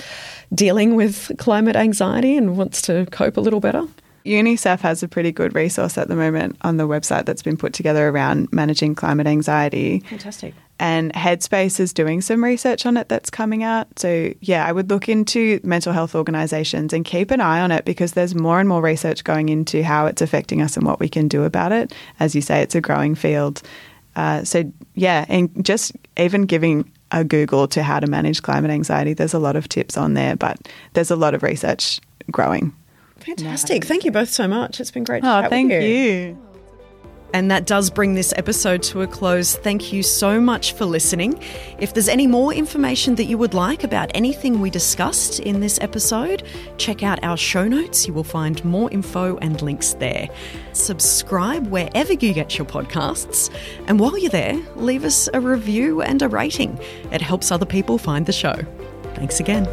dealing 0.54 0.95
with 0.95 1.32
climate 1.38 1.76
anxiety 1.76 2.36
and 2.36 2.58
wants 2.58 2.82
to 2.84 3.06
cope 3.12 3.38
a 3.38 3.41
little 3.41 3.60
better? 3.60 3.88
UNICEF 4.27 4.79
has 4.81 5.01
a 5.03 5.07
pretty 5.07 5.31
good 5.31 5.55
resource 5.55 5.97
at 5.97 6.07
the 6.07 6.15
moment 6.15 6.57
on 6.61 6.77
the 6.77 6.87
website 6.87 7.25
that's 7.25 7.41
been 7.41 7.57
put 7.57 7.73
together 7.73 8.09
around 8.09 8.51
managing 8.51 8.95
climate 8.95 9.27
anxiety. 9.27 10.01
Fantastic. 10.01 10.53
And 10.79 11.11
Headspace 11.13 11.79
is 11.79 11.91
doing 11.91 12.21
some 12.21 12.43
research 12.43 12.85
on 12.85 12.97
it 12.97 13.09
that's 13.09 13.31
coming 13.31 13.63
out. 13.63 13.87
So, 13.97 14.33
yeah, 14.41 14.65
I 14.65 14.71
would 14.71 14.89
look 14.91 15.09
into 15.09 15.59
mental 15.63 15.91
health 15.91 16.13
organizations 16.13 16.93
and 16.93 17.03
keep 17.03 17.31
an 17.31 17.41
eye 17.41 17.61
on 17.61 17.71
it 17.71 17.83
because 17.83 18.13
there's 18.13 18.35
more 18.35 18.59
and 18.59 18.69
more 18.69 18.81
research 18.81 19.23
going 19.23 19.49
into 19.49 19.81
how 19.83 20.05
it's 20.05 20.21
affecting 20.21 20.61
us 20.61 20.77
and 20.77 20.85
what 20.85 20.99
we 20.99 21.09
can 21.09 21.27
do 21.27 21.43
about 21.43 21.71
it. 21.71 21.93
As 22.19 22.35
you 22.35 22.41
say, 22.41 22.61
it's 22.61 22.75
a 22.75 22.81
growing 22.81 23.15
field. 23.15 23.63
Uh, 24.15 24.43
so, 24.43 24.71
yeah, 24.93 25.25
and 25.29 25.65
just 25.65 25.93
even 26.15 26.43
giving 26.43 26.91
a 27.11 27.23
Google 27.23 27.67
to 27.69 27.81
how 27.81 27.99
to 27.99 28.07
manage 28.07 28.43
climate 28.43 28.71
anxiety, 28.71 29.13
there's 29.13 29.33
a 29.33 29.39
lot 29.39 29.55
of 29.55 29.69
tips 29.69 29.97
on 29.97 30.13
there, 30.13 30.35
but 30.35 30.59
there's 30.93 31.11
a 31.11 31.15
lot 31.15 31.33
of 31.33 31.41
research 31.41 31.99
growing. 32.29 32.73
Fantastic. 33.27 33.85
Thank 33.85 34.03
you 34.05 34.11
both 34.11 34.29
so 34.29 34.47
much. 34.47 34.79
It's 34.79 34.91
been 34.91 35.03
great 35.03 35.21
to 35.23 35.27
Oh, 35.29 35.41
chat 35.41 35.49
thank 35.49 35.69
with 35.71 35.83
you. 35.83 35.89
you. 35.89 36.37
And 37.33 37.51
that 37.51 37.65
does 37.65 37.89
bring 37.89 38.13
this 38.13 38.33
episode 38.37 38.81
to 38.83 39.01
a 39.01 39.07
close. 39.07 39.57
Thank 39.57 39.91
you 39.91 40.01
so 40.01 40.39
much 40.39 40.71
for 40.71 40.85
listening. 40.85 41.37
If 41.77 41.93
there's 41.93 42.07
any 42.07 42.25
more 42.25 42.53
information 42.53 43.15
that 43.15 43.25
you 43.25 43.37
would 43.37 43.53
like 43.53 43.83
about 43.83 44.09
anything 44.15 44.61
we 44.61 44.69
discussed 44.69 45.41
in 45.41 45.59
this 45.59 45.77
episode, 45.81 46.43
check 46.77 47.03
out 47.03 47.21
our 47.23 47.35
show 47.35 47.67
notes. 47.67 48.07
You 48.07 48.13
will 48.13 48.23
find 48.23 48.63
more 48.63 48.89
info 48.91 49.35
and 49.39 49.61
links 49.61 49.93
there. 49.95 50.29
Subscribe 50.71 51.67
wherever 51.67 52.13
you 52.13 52.33
get 52.33 52.57
your 52.57 52.65
podcasts. 52.65 53.53
And 53.87 53.99
while 53.99 54.17
you're 54.17 54.29
there, 54.31 54.57
leave 54.77 55.03
us 55.03 55.27
a 55.33 55.41
review 55.41 56.01
and 56.01 56.21
a 56.21 56.29
rating. 56.29 56.79
It 57.11 57.21
helps 57.21 57.51
other 57.51 57.65
people 57.65 57.97
find 57.97 58.25
the 58.25 58.31
show. 58.33 58.55
Thanks 59.15 59.41
again. 59.41 59.65